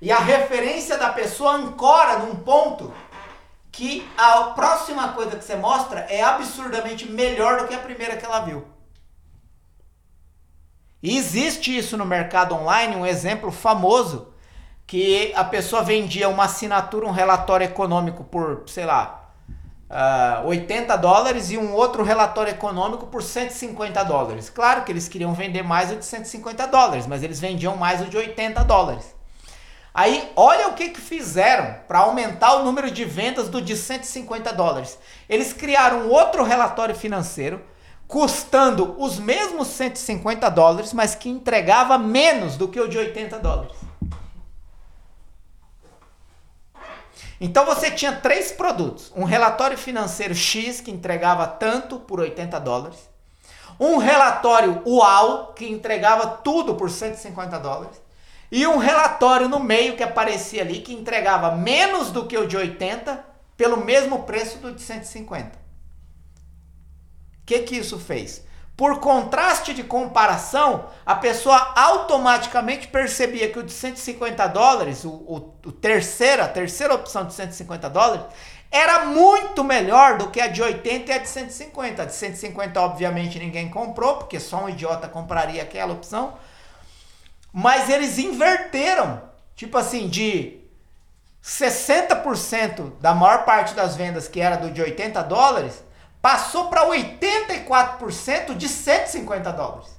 E 0.01 0.11
a 0.11 0.19
referência 0.19 0.97
da 0.97 1.11
pessoa 1.11 1.53
ancora 1.53 2.21
num 2.21 2.37
ponto 2.37 2.95
que 3.71 4.09
a 4.17 4.45
próxima 4.55 5.13
coisa 5.13 5.37
que 5.37 5.45
você 5.45 5.55
mostra 5.57 6.01
é 6.09 6.23
absurdamente 6.23 7.07
melhor 7.07 7.59
do 7.59 7.69
que 7.69 7.75
a 7.75 7.79
primeira 7.79 8.17
que 8.17 8.25
ela 8.25 8.41
viu. 8.41 8.67
Existe 11.03 11.77
isso 11.77 11.99
no 11.99 12.07
mercado 12.07 12.55
online, 12.55 12.97
um 12.97 13.05
exemplo 13.05 13.53
famoso, 13.53 14.33
que 14.87 15.31
a 15.37 15.45
pessoa 15.45 15.83
vendia 15.83 16.31
uma 16.31 16.45
assinatura, 16.45 17.07
um 17.07 17.11
relatório 17.11 17.67
econômico 17.67 18.25
por, 18.25 18.63
sei 18.67 18.87
lá, 18.87 19.26
uh, 19.89 19.95
ah, 19.95 20.43
80 20.45 20.97
dólares 20.97 21.51
e 21.51 21.59
um 21.59 21.73
outro 21.73 22.03
relatório 22.03 22.51
econômico 22.51 23.07
por 23.07 23.23
150 23.23 24.03
dólares. 24.05 24.51
Claro 24.51 24.85
que 24.85 24.93
eles 24.93 25.09
queriam 25.09 25.33
vender 25.33 25.63
mais 25.63 25.91
o 25.93 25.97
de 25.97 26.05
150 26.05 26.67
dólares, 26.67 27.07
mas 27.07 27.23
eles 27.23 27.41
vendiam 27.41 27.77
mais 27.77 28.01
o 28.01 28.07
de 28.07 28.17
80 28.17 28.65
dólares. 28.65 29.15
Aí, 29.95 30.31
olha 30.37 30.69
o 30.69 30.75
que, 30.75 30.91
que 30.91 31.01
fizeram 31.01 31.77
para 31.89 32.01
aumentar 32.01 32.57
o 32.57 32.65
número 32.65 32.91
de 32.91 33.05
vendas 33.05 33.49
do 33.49 33.63
de 33.63 33.75
150 33.75 34.53
dólares. 34.53 34.99
Eles 35.27 35.55
criaram 35.55 36.11
outro 36.11 36.45
relatório 36.45 36.95
financeiro 36.95 37.63
custando 38.07 38.95
os 38.99 39.19
mesmos 39.19 39.69
150 39.69 40.49
dólares, 40.51 40.93
mas 40.93 41.15
que 41.15 41.31
entregava 41.31 41.97
menos 41.99 42.57
do 42.57 42.69
que 42.69 42.79
o 42.79 42.87
de 42.87 42.99
80 42.99 43.39
dólares. 43.39 43.75
Então 47.41 47.67
você 47.67 47.91
tinha 47.91 48.13
três 48.13 48.53
produtos: 48.53 49.13
um 49.15 49.25
relatório 49.25 49.77
financeiro 49.77 50.35
X 50.35 50.81
que 50.81 50.91
entregava 50.91 51.47
tanto 51.47 51.99
por 51.99 52.21
80 52.21 52.59
dólares, 52.61 52.99
um 53.79 53.99
relatório 53.99 54.83
UAU 54.87 55.53
que 55.55 55.67
entregava 55.67 56.27
tudo 56.27 56.75
por 56.75 56.91
150 56.91 57.59
dólares, 57.59 58.01
e 58.51 58.67
um 58.67 58.79
relatório 58.79 59.49
no 59.49 59.61
meio 59.61 59.97
que 59.97 60.03
aparecia 60.03 60.63
ali 60.63 60.81
que 60.81 60.95
entregava 60.95 61.55
menos 61.55 62.11
do 62.11 62.27
que 62.27 62.39
o 62.39 62.47
de 62.47 62.57
80 62.57 63.25
pelo 63.57 63.85
mesmo 63.85 64.23
preço 64.23 64.59
do 64.59 64.73
de 64.73 64.83
150. 64.83 65.49
O 65.49 65.61
que 67.47 67.61
que 67.61 67.77
isso 67.77 67.99
fez? 67.99 68.45
Por 68.77 69.01
contraste 69.01 69.73
de 69.73 69.83
comparação, 69.83 70.91
a 71.05 71.15
pessoa 71.15 71.73
automaticamente 71.75 72.89
percebia 72.89 73.51
que 73.51 73.59
o 73.59 73.63
de 73.63 73.73
150 73.73 74.47
dólares, 74.49 75.03
o, 75.05 75.11
o, 75.11 75.55
o 75.65 75.73
terceira, 75.73 76.45
a 76.45 76.49
terceira 76.49 76.95
opção 76.95 77.25
de 77.25 77.33
150 77.33 77.89
dólares, 77.89 78.27
era 78.71 79.07
muito 79.07 79.65
melhor 79.65 80.19
do 80.19 80.29
que 80.29 80.41
a 80.41 80.49
de 80.49 80.63
80 80.63 81.11
e 81.11 81.15
a 81.15 81.19
de 81.19 81.29
150. 81.29 82.03
A 82.03 82.05
de 82.05 82.13
150, 82.13 82.79
obviamente, 82.79 83.39
ninguém 83.39 83.71
comprou, 83.71 84.17
porque 84.17 84.39
só 84.39 84.65
um 84.65 84.69
idiota 84.69 85.09
compraria 85.09 85.63
aquela 85.63 85.95
opção. 85.95 86.35
Mas 87.51 87.89
eles 87.89 88.19
inverteram. 88.19 89.23
Tipo 89.55 89.79
assim, 89.79 90.07
de 90.07 90.59
60% 91.43 92.93
da 93.01 93.15
maior 93.15 93.47
parte 93.47 93.73
das 93.73 93.97
vendas 93.97 94.29
que 94.29 94.39
era 94.39 94.57
do 94.57 94.71
de 94.71 94.83
80 94.83 95.23
dólares, 95.23 95.83
passou 96.21 96.69
para 96.69 96.87
84% 96.87 98.55
de 98.57 98.69
150 98.69 99.53
dólares. 99.53 99.97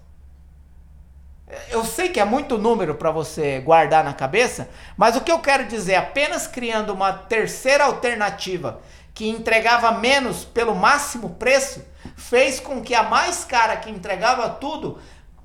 Eu 1.70 1.86
sei 1.86 2.10
que 2.10 2.20
é 2.20 2.26
muito 2.26 2.58
número 2.58 2.96
para 2.96 3.10
você 3.10 3.62
guardar 3.62 4.04
na 4.04 4.14
cabeça, 4.14 4.70
mas 4.98 5.16
o 5.16 5.22
que 5.22 5.32
eu 5.32 5.40
quero 5.40 5.66
dizer, 5.66 5.96
apenas 5.96 6.46
criando 6.46 6.94
uma 6.94 7.14
terceira 7.14 7.86
alternativa 7.86 8.82
que 9.14 9.30
entregava 9.30 9.92
menos 9.94 10.44
pelo 10.44 10.76
máximo 10.76 11.32
preço, 11.32 11.86
fez 12.18 12.60
com 12.60 12.82
que 12.82 12.94
a 12.94 13.04
mais 13.04 13.46
cara 13.46 13.78
que 13.78 13.90
entregava 13.90 14.50
tudo 14.50 15.00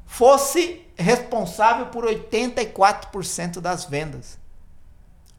fosse 0.05 0.85
responsável 0.97 1.87
por 1.87 2.05
84% 2.05 3.61
das 3.61 3.85
vendas. 3.85 4.39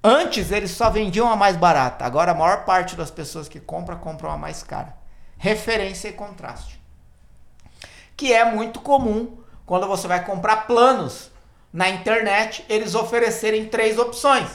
Antes 0.02 0.50
eles 0.50 0.72
só 0.72 0.90
vendiam 0.90 1.30
a 1.30 1.36
mais 1.36 1.58
barata, 1.58 2.06
agora 2.06 2.32
a 2.32 2.36
maior 2.36 2.64
parte 2.64 2.96
das 2.96 3.12
pessoas 3.12 3.50
que 3.50 3.60
compram 3.60 4.00
compram 4.00 4.32
a 4.32 4.38
mais 4.38 4.64
cara 4.64 5.03
referência 5.44 6.08
e 6.08 6.14
contraste. 6.14 6.82
Que 8.16 8.32
é 8.32 8.46
muito 8.46 8.80
comum 8.80 9.40
quando 9.66 9.86
você 9.88 10.08
vai 10.08 10.24
comprar 10.24 10.66
planos 10.68 11.30
na 11.74 11.90
internet, 11.90 12.66
eles 12.70 12.96
oferecerem 12.96 13.68
três 13.68 14.00
opções. 14.00 14.50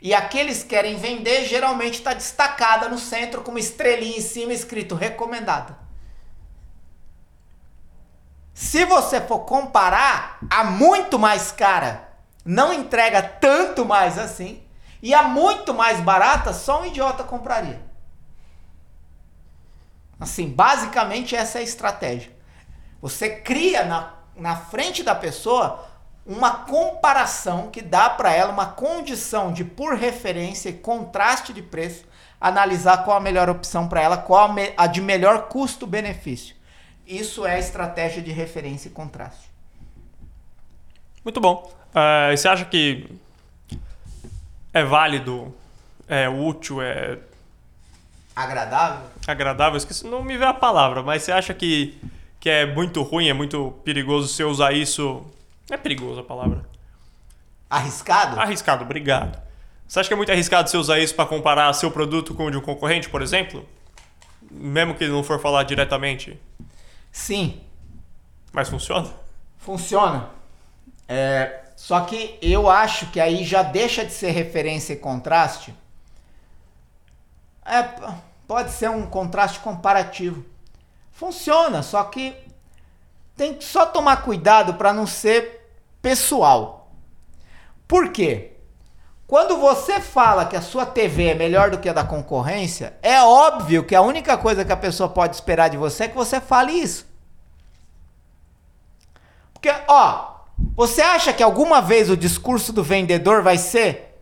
E 0.00 0.14
aqueles 0.14 0.62
que 0.62 0.70
querem 0.70 0.96
vender 0.96 1.44
geralmente 1.44 1.98
está 1.98 2.14
destacada 2.14 2.88
no 2.88 2.96
centro 2.98 3.42
com 3.42 3.50
uma 3.50 3.60
estrelinha 3.60 4.16
em 4.16 4.22
cima 4.22 4.54
escrito 4.54 4.94
recomendada. 4.94 5.76
Se 8.54 8.86
você 8.86 9.20
for 9.20 9.40
comparar, 9.40 10.38
a 10.48 10.64
muito 10.64 11.18
mais 11.18 11.52
cara 11.52 12.08
não 12.42 12.72
entrega 12.72 13.22
tanto 13.22 13.84
mais 13.84 14.18
assim, 14.18 14.62
e 15.02 15.12
a 15.12 15.24
muito 15.24 15.74
mais 15.74 16.00
barata 16.00 16.54
só 16.54 16.80
um 16.80 16.86
idiota 16.86 17.22
compraria. 17.22 17.89
Assim, 20.20 20.48
basicamente 20.48 21.34
essa 21.34 21.58
é 21.58 21.62
a 21.62 21.64
estratégia. 21.64 22.30
Você 23.00 23.30
cria 23.30 23.84
na, 23.84 24.12
na 24.36 24.54
frente 24.54 25.02
da 25.02 25.14
pessoa 25.14 25.88
uma 26.26 26.50
comparação 26.50 27.70
que 27.70 27.80
dá 27.80 28.10
para 28.10 28.30
ela 28.32 28.52
uma 28.52 28.66
condição 28.66 29.52
de, 29.52 29.64
por 29.64 29.94
referência 29.94 30.68
e 30.68 30.74
contraste 30.74 31.52
de 31.54 31.62
preço, 31.62 32.04
analisar 32.38 32.98
qual 33.04 33.16
a 33.16 33.20
melhor 33.20 33.48
opção 33.48 33.88
para 33.88 34.02
ela, 34.02 34.18
qual 34.18 34.54
a, 34.76 34.86
de 34.86 35.00
melhor 35.00 35.48
custo-benefício. 35.48 36.54
Isso 37.06 37.46
é 37.46 37.54
a 37.54 37.58
estratégia 37.58 38.22
de 38.22 38.30
referência 38.30 38.88
e 38.88 38.92
contraste. 38.92 39.50
Muito 41.24 41.40
bom. 41.40 41.72
Uh, 41.90 42.36
você 42.36 42.46
acha 42.46 42.64
que 42.64 43.08
é 44.72 44.84
válido, 44.84 45.54
é 46.06 46.28
útil, 46.28 46.80
é 46.80 47.18
Agradável? 48.40 49.06
Agradável, 49.26 49.76
esqueci, 49.76 50.06
não 50.06 50.24
me 50.24 50.38
vê 50.38 50.46
a 50.46 50.54
palavra, 50.54 51.02
mas 51.02 51.22
você 51.22 51.30
acha 51.30 51.52
que, 51.52 52.00
que 52.40 52.48
é 52.48 52.64
muito 52.64 53.02
ruim, 53.02 53.28
é 53.28 53.34
muito 53.34 53.72
perigoso 53.84 54.28
você 54.28 54.42
usar 54.42 54.72
isso. 54.72 55.26
É 55.70 55.76
perigoso 55.76 56.20
a 56.20 56.24
palavra. 56.24 56.64
Arriscado? 57.68 58.40
Arriscado, 58.40 58.82
obrigado. 58.82 59.38
Você 59.86 60.00
acha 60.00 60.08
que 60.08 60.14
é 60.14 60.16
muito 60.16 60.32
arriscado 60.32 60.70
você 60.70 60.76
usar 60.78 60.98
isso 61.00 61.14
para 61.14 61.26
comparar 61.26 61.70
seu 61.74 61.90
produto 61.90 62.34
com 62.34 62.46
o 62.46 62.50
de 62.50 62.56
um 62.56 62.62
concorrente, 62.62 63.10
por 63.10 63.20
exemplo? 63.20 63.68
Mesmo 64.50 64.94
que 64.94 65.04
ele 65.04 65.12
não 65.12 65.22
for 65.22 65.38
falar 65.38 65.64
diretamente? 65.64 66.40
Sim. 67.12 67.60
Mas 68.52 68.70
funciona? 68.70 69.08
Funciona. 69.58 70.30
É, 71.06 71.60
só 71.76 72.00
que 72.00 72.38
eu 72.40 72.70
acho 72.70 73.10
que 73.10 73.20
aí 73.20 73.44
já 73.44 73.62
deixa 73.62 74.04
de 74.04 74.12
ser 74.12 74.30
referência 74.30 74.94
e 74.94 74.96
contraste. 74.96 75.74
É, 77.66 77.82
pode 78.50 78.72
ser 78.72 78.90
um 78.90 79.06
contraste 79.06 79.60
comparativo. 79.60 80.44
Funciona, 81.12 81.84
só 81.84 82.02
que 82.02 82.34
tem 83.36 83.54
que 83.54 83.62
só 83.62 83.86
tomar 83.86 84.24
cuidado 84.24 84.74
para 84.74 84.92
não 84.92 85.06
ser 85.06 85.72
pessoal. 86.02 86.90
Por 87.86 88.10
quê? 88.10 88.56
Quando 89.24 89.56
você 89.56 90.00
fala 90.00 90.46
que 90.46 90.56
a 90.56 90.62
sua 90.62 90.84
TV 90.84 91.28
é 91.28 91.34
melhor 91.36 91.70
do 91.70 91.78
que 91.78 91.88
a 91.88 91.92
da 91.92 92.02
concorrência, 92.02 92.98
é 93.02 93.22
óbvio 93.22 93.84
que 93.84 93.94
a 93.94 94.02
única 94.02 94.36
coisa 94.36 94.64
que 94.64 94.72
a 94.72 94.76
pessoa 94.76 95.08
pode 95.08 95.36
esperar 95.36 95.70
de 95.70 95.76
você 95.76 96.02
é 96.02 96.08
que 96.08 96.16
você 96.16 96.40
fale 96.40 96.72
isso. 96.72 97.06
Porque, 99.54 99.72
ó, 99.86 100.40
você 100.74 101.00
acha 101.00 101.32
que 101.32 101.44
alguma 101.44 101.80
vez 101.80 102.10
o 102.10 102.16
discurso 102.16 102.72
do 102.72 102.82
vendedor 102.82 103.44
vai 103.44 103.58
ser: 103.58 104.20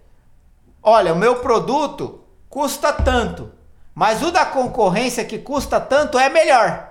olha, 0.82 1.14
o 1.14 1.18
meu 1.18 1.36
produto 1.36 2.22
custa 2.50 2.92
tanto. 2.92 3.56
Mas 3.98 4.22
o 4.22 4.30
da 4.30 4.46
concorrência 4.46 5.24
que 5.24 5.40
custa 5.40 5.80
tanto 5.80 6.20
é 6.20 6.28
melhor. 6.28 6.88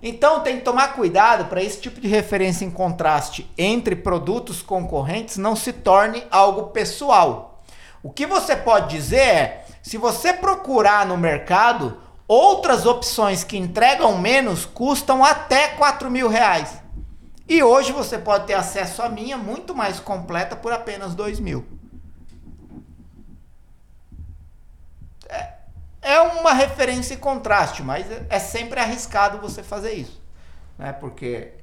Então 0.00 0.38
tem 0.38 0.58
que 0.58 0.64
tomar 0.64 0.94
cuidado 0.94 1.46
para 1.46 1.60
esse 1.60 1.80
tipo 1.80 2.00
de 2.00 2.06
referência 2.06 2.64
em 2.64 2.70
contraste 2.70 3.50
entre 3.58 3.96
produtos 3.96 4.62
concorrentes 4.62 5.38
não 5.38 5.56
se 5.56 5.72
torne 5.72 6.24
algo 6.30 6.68
pessoal. 6.68 7.64
O 8.00 8.12
que 8.12 8.26
você 8.26 8.54
pode 8.54 8.96
dizer 8.96 9.18
é, 9.18 9.64
se 9.82 9.98
você 9.98 10.32
procurar 10.32 11.04
no 11.04 11.16
mercado, 11.16 11.98
outras 12.28 12.86
opções 12.86 13.42
que 13.42 13.58
entregam 13.58 14.16
menos 14.18 14.64
custam 14.64 15.24
até 15.24 15.70
4 15.70 16.08
mil 16.08 16.28
reais. 16.28 16.80
E 17.48 17.60
hoje 17.60 17.90
você 17.90 18.16
pode 18.18 18.46
ter 18.46 18.54
acesso 18.54 19.02
à 19.02 19.08
minha 19.08 19.36
muito 19.36 19.74
mais 19.74 19.98
completa 19.98 20.54
por 20.54 20.72
apenas 20.72 21.12
2 21.16 21.40
mil. 21.40 21.81
É 26.02 26.20
uma 26.20 26.52
referência 26.52 27.14
e 27.14 27.16
contraste, 27.16 27.82
mas 27.82 28.04
é 28.28 28.38
sempre 28.38 28.80
arriscado 28.80 29.38
você 29.38 29.62
fazer 29.62 29.92
isso. 29.92 30.20
Né? 30.76 30.92
Porque 30.92 31.54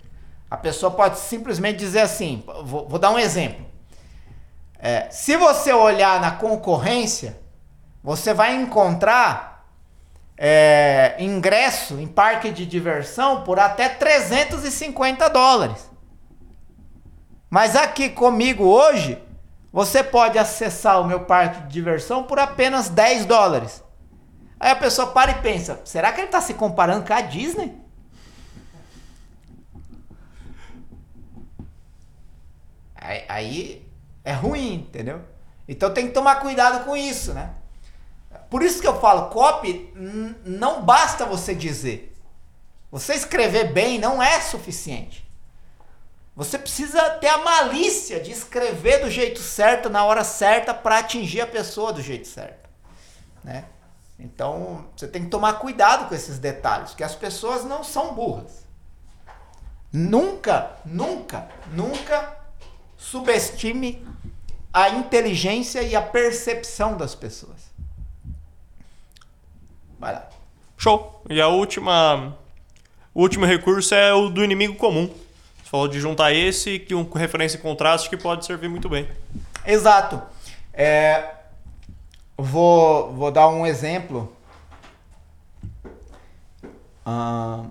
a 0.49 0.57
pessoa 0.57 0.91
pode 0.91 1.19
simplesmente 1.19 1.77
dizer 1.77 1.99
assim: 1.99 2.43
vou, 2.63 2.87
vou 2.87 2.97
dar 2.97 3.11
um 3.11 3.19
exemplo. 3.19 3.65
É, 4.79 5.09
se 5.11 5.35
você 5.35 5.73
olhar 5.73 6.21
na 6.21 6.31
concorrência, 6.31 7.37
você 8.01 8.33
vai 8.33 8.55
encontrar 8.55 9.65
é, 10.37 11.17
ingresso 11.19 11.99
em 11.99 12.07
parque 12.07 12.49
de 12.49 12.65
diversão 12.65 13.43
por 13.43 13.59
até 13.59 13.89
350 13.89 15.29
dólares. 15.29 15.89
Mas 17.49 17.75
aqui 17.75 18.09
comigo 18.09 18.63
hoje, 18.63 19.21
você 19.71 20.01
pode 20.01 20.37
acessar 20.37 21.01
o 21.01 21.05
meu 21.05 21.21
parque 21.21 21.61
de 21.63 21.73
diversão 21.73 22.23
por 22.23 22.39
apenas 22.39 22.87
10 22.87 23.25
dólares. 23.25 23.83
Aí 24.59 24.71
a 24.71 24.75
pessoa 24.75 25.07
para 25.11 25.31
e 25.31 25.41
pensa: 25.41 25.81
será 25.85 26.11
que 26.11 26.19
ele 26.19 26.27
está 26.27 26.41
se 26.41 26.53
comparando 26.53 27.07
com 27.07 27.13
a 27.13 27.21
Disney? 27.21 27.79
Aí, 32.95 33.23
aí 33.29 33.91
é 34.23 34.33
ruim, 34.33 34.73
entendeu? 34.75 35.21
Então 35.67 35.93
tem 35.93 36.07
que 36.07 36.13
tomar 36.13 36.41
cuidado 36.41 36.83
com 36.83 36.97
isso, 36.97 37.33
né? 37.33 37.53
Por 38.49 38.63
isso 38.63 38.81
que 38.81 38.87
eu 38.87 38.99
falo, 38.99 39.29
copy 39.29 39.93
não 40.43 40.83
basta 40.83 41.25
você 41.25 41.55
dizer. 41.55 42.15
Você 42.91 43.13
escrever 43.13 43.71
bem 43.71 43.99
não 43.99 44.21
é 44.21 44.41
suficiente. 44.41 45.29
Você 46.35 46.57
precisa 46.57 47.09
ter 47.11 47.27
a 47.27 47.37
malícia 47.39 48.19
de 48.19 48.31
escrever 48.31 49.01
do 49.01 49.11
jeito 49.11 49.39
certo, 49.39 49.89
na 49.89 50.03
hora 50.05 50.23
certa, 50.23 50.73
para 50.73 50.99
atingir 50.99 51.41
a 51.41 51.47
pessoa 51.47 51.91
do 51.91 52.01
jeito 52.01 52.27
certo, 52.27 52.69
né? 53.43 53.65
Então, 54.19 54.85
você 54.95 55.07
tem 55.07 55.23
que 55.23 55.29
tomar 55.29 55.53
cuidado 55.53 56.09
com 56.09 56.13
esses 56.13 56.37
detalhes, 56.37 56.89
porque 56.89 57.03
as 57.03 57.15
pessoas 57.15 57.63
não 57.63 57.83
são 57.83 58.13
burras. 58.13 58.67
Nunca, 59.91 60.71
nunca, 60.85 61.47
nunca 61.71 62.37
subestime 62.97 64.05
a 64.73 64.89
inteligência 64.89 65.81
e 65.81 65.95
a 65.95 66.01
percepção 66.01 66.97
das 66.97 67.15
pessoas. 67.15 67.71
Vai 69.97 70.13
lá. 70.13 70.29
Show. 70.77 71.23
E 71.29 71.41
a 71.41 71.47
última, 71.47 72.37
o 73.13 73.21
último 73.21 73.45
recurso 73.45 73.95
é 73.95 74.13
o 74.13 74.29
do 74.29 74.43
inimigo 74.43 74.75
comum. 74.75 75.07
Você 75.07 75.69
falou 75.69 75.87
de 75.87 75.99
juntar 75.99 76.33
esse 76.33 76.77
que 76.77 76.93
um 76.93 77.09
referência 77.09 77.57
e 77.57 77.61
contraste 77.61 78.09
que 78.09 78.17
pode 78.17 78.45
servir 78.45 78.69
muito 78.69 78.89
bem. 78.89 79.09
Exato. 79.65 80.21
É, 80.73 81.38
vou, 82.41 83.13
vou 83.13 83.31
dar 83.31 83.47
um 83.49 83.65
exemplo. 83.65 84.35
Ah, 87.05 87.65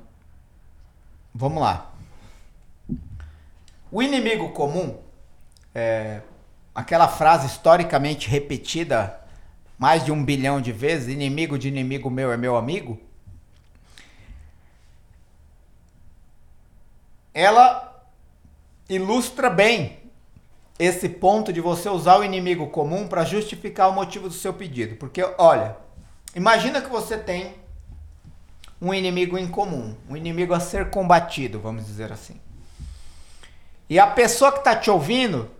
vamos 1.35 1.63
lá. 1.63 1.93
O 3.91 4.03
inimigo 4.03 4.51
comum 4.51 4.99
é 5.75 6.21
aquela 6.75 7.09
frase 7.09 7.47
historicamente 7.47 8.29
repetida 8.29 9.19
mais 9.79 10.05
de 10.05 10.13
um 10.13 10.25
bilhão 10.25 10.61
de 10.61 10.73
vezes: 10.73 11.09
inimigo 11.09 11.59
de 11.59 11.69
inimigo 11.69 12.11
meu 12.11 12.33
é 12.33 12.37
meu 12.37 12.57
amigo. 12.57 13.01
Ela 17.33 18.05
ilustra 18.89 19.49
bem 19.49 19.99
esse 20.79 21.09
ponto 21.09 21.53
de 21.53 21.61
você 21.61 21.89
usar 21.89 22.19
o 22.19 22.25
inimigo 22.25 22.69
comum 22.69 23.09
para 23.09 23.25
justificar 23.25 23.89
o 23.89 23.93
motivo 23.93 24.29
do 24.29 24.35
seu 24.35 24.53
pedido. 24.53 24.97
Porque, 24.97 25.23
olha, 25.37 25.77
imagina 26.35 26.81
que 26.81 26.89
você 26.89 27.19
tem 27.19 27.55
um 28.81 28.95
inimigo 28.95 29.37
em 29.37 29.49
comum, 29.49 29.97
um 30.09 30.17
inimigo 30.17 30.55
a 30.55 30.61
ser 30.61 30.91
combatido, 30.91 31.59
vamos 31.59 31.85
dizer 31.85 32.13
assim. 32.13 32.41
E 33.91 33.99
a 33.99 34.07
pessoa 34.07 34.53
que 34.53 34.59
está 34.59 34.77
te 34.77 34.91
ouvindo 34.91 35.51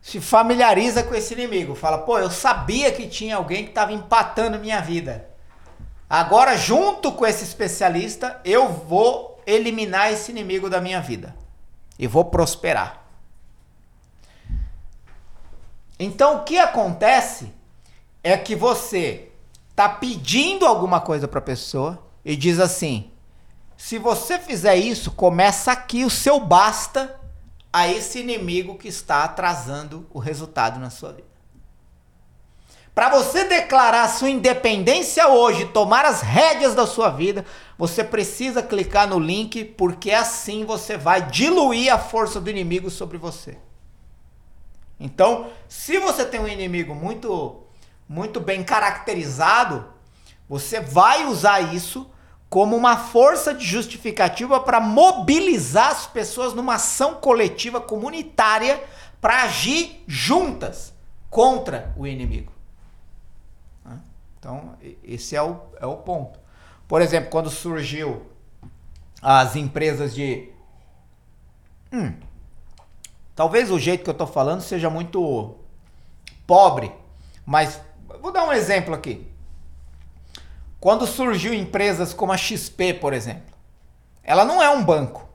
se 0.00 0.20
familiariza 0.20 1.04
com 1.04 1.14
esse 1.14 1.32
inimigo. 1.32 1.76
Fala, 1.76 1.98
pô, 1.98 2.18
eu 2.18 2.30
sabia 2.30 2.90
que 2.90 3.06
tinha 3.06 3.36
alguém 3.36 3.62
que 3.62 3.70
estava 3.70 3.92
empatando 3.92 4.58
minha 4.58 4.80
vida. 4.80 5.28
Agora, 6.10 6.56
junto 6.56 7.12
com 7.12 7.24
esse 7.24 7.44
especialista, 7.44 8.40
eu 8.44 8.68
vou 8.68 9.40
eliminar 9.46 10.12
esse 10.12 10.32
inimigo 10.32 10.68
da 10.68 10.80
minha 10.80 11.00
vida. 11.00 11.34
E 11.96 12.06
vou 12.08 12.24
prosperar. 12.24 13.01
Então, 16.02 16.38
o 16.38 16.42
que 16.42 16.58
acontece 16.58 17.52
é 18.24 18.36
que 18.36 18.56
você 18.56 19.28
está 19.70 19.88
pedindo 19.88 20.66
alguma 20.66 21.00
coisa 21.00 21.28
para 21.28 21.38
a 21.38 21.42
pessoa 21.42 22.02
e 22.24 22.34
diz 22.34 22.58
assim: 22.58 23.10
se 23.76 23.98
você 23.98 24.36
fizer 24.38 24.74
isso, 24.76 25.12
começa 25.12 25.70
aqui 25.70 26.04
o 26.04 26.10
seu 26.10 26.40
basta 26.40 27.20
a 27.72 27.86
esse 27.86 28.18
inimigo 28.18 28.76
que 28.76 28.88
está 28.88 29.22
atrasando 29.22 30.04
o 30.12 30.18
resultado 30.18 30.80
na 30.80 30.90
sua 30.90 31.12
vida. 31.12 31.32
Para 32.92 33.08
você 33.08 33.44
declarar 33.44 34.08
sua 34.08 34.28
independência 34.28 35.28
hoje, 35.28 35.66
tomar 35.66 36.04
as 36.04 36.20
rédeas 36.20 36.74
da 36.74 36.86
sua 36.86 37.10
vida, 37.10 37.46
você 37.78 38.02
precisa 38.02 38.60
clicar 38.60 39.08
no 39.08 39.20
link, 39.20 39.64
porque 39.64 40.10
assim 40.10 40.64
você 40.64 40.98
vai 40.98 41.22
diluir 41.30 41.94
a 41.94 41.98
força 41.98 42.40
do 42.40 42.50
inimigo 42.50 42.90
sobre 42.90 43.16
você. 43.16 43.56
Então, 45.02 45.50
se 45.68 45.98
você 45.98 46.24
tem 46.24 46.40
um 46.40 46.48
inimigo 46.48 46.94
muito 46.94 47.58
muito 48.08 48.40
bem 48.40 48.62
caracterizado, 48.62 49.86
você 50.48 50.80
vai 50.80 51.24
usar 51.26 51.74
isso 51.74 52.10
como 52.48 52.76
uma 52.76 52.96
força 52.96 53.54
de 53.54 53.64
justificativa 53.64 54.60
para 54.60 54.78
mobilizar 54.80 55.90
as 55.90 56.06
pessoas 56.06 56.52
numa 56.52 56.74
ação 56.74 57.14
coletiva 57.14 57.80
comunitária 57.80 58.84
para 59.18 59.44
agir 59.44 60.04
juntas 60.06 60.92
contra 61.30 61.94
o 61.96 62.06
inimigo. 62.06 62.52
Então, 64.38 64.76
esse 65.02 65.34
é 65.34 65.42
o, 65.42 65.60
é 65.80 65.86
o 65.86 65.96
ponto. 65.96 66.38
Por 66.86 67.00
exemplo, 67.00 67.30
quando 67.30 67.48
surgiu 67.48 68.26
as 69.22 69.56
empresas 69.56 70.14
de. 70.14 70.50
Hum, 71.92 72.12
talvez 73.42 73.72
o 73.72 73.78
jeito 73.78 74.04
que 74.04 74.08
eu 74.08 74.12
estou 74.12 74.26
falando 74.26 74.60
seja 74.60 74.88
muito 74.88 75.56
pobre, 76.46 76.92
mas 77.44 77.80
vou 78.20 78.30
dar 78.30 78.44
um 78.44 78.52
exemplo 78.52 78.94
aqui. 78.94 79.28
Quando 80.78 81.08
surgiu 81.08 81.52
empresas 81.52 82.14
como 82.14 82.30
a 82.30 82.36
XP, 82.36 82.94
por 82.94 83.12
exemplo, 83.12 83.52
ela 84.22 84.44
não 84.44 84.62
é 84.62 84.70
um 84.70 84.84
banco. 84.84 85.28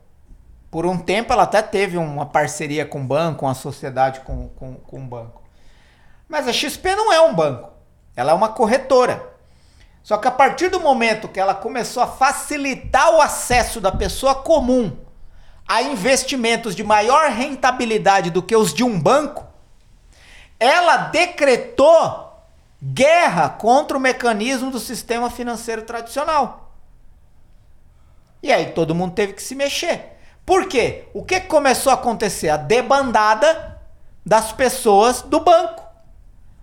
Por 0.70 0.86
um 0.86 0.96
tempo 0.96 1.34
ela 1.34 1.42
até 1.42 1.60
teve 1.60 1.98
uma 1.98 2.24
parceria 2.24 2.86
com 2.86 3.02
o 3.02 3.04
banco, 3.04 3.44
uma 3.44 3.52
sociedade 3.52 4.20
com, 4.20 4.48
com, 4.56 4.76
com 4.76 5.00
o 5.00 5.06
banco. 5.06 5.42
Mas 6.26 6.48
a 6.48 6.52
XP 6.52 6.94
não 6.94 7.12
é 7.12 7.20
um 7.20 7.34
banco. 7.34 7.68
Ela 8.16 8.32
é 8.32 8.34
uma 8.34 8.48
corretora. 8.48 9.34
Só 10.02 10.16
que 10.16 10.28
a 10.28 10.30
partir 10.32 10.70
do 10.70 10.80
momento 10.80 11.28
que 11.28 11.38
ela 11.38 11.54
começou 11.54 12.02
a 12.02 12.06
facilitar 12.06 13.10
o 13.10 13.20
acesso 13.20 13.82
da 13.82 13.92
pessoa 13.92 14.34
comum 14.34 14.96
a 15.68 15.82
investimentos 15.82 16.74
de 16.74 16.82
maior 16.82 17.30
rentabilidade 17.30 18.30
do 18.30 18.42
que 18.42 18.56
os 18.56 18.72
de 18.72 18.82
um 18.82 18.98
banco, 18.98 19.46
ela 20.58 20.96
decretou 20.96 22.42
guerra 22.82 23.50
contra 23.50 23.96
o 23.96 24.00
mecanismo 24.00 24.70
do 24.70 24.80
sistema 24.80 25.30
financeiro 25.30 25.82
tradicional. 25.82 26.72
E 28.42 28.50
aí 28.50 28.72
todo 28.72 28.94
mundo 28.94 29.14
teve 29.14 29.34
que 29.34 29.42
se 29.42 29.54
mexer. 29.54 30.16
Por 30.46 30.66
quê? 30.66 31.04
O 31.12 31.22
que 31.22 31.40
começou 31.40 31.90
a 31.90 31.94
acontecer? 31.94 32.48
A 32.48 32.56
debandada 32.56 33.78
das 34.24 34.52
pessoas 34.52 35.20
do 35.20 35.40
banco. 35.40 35.82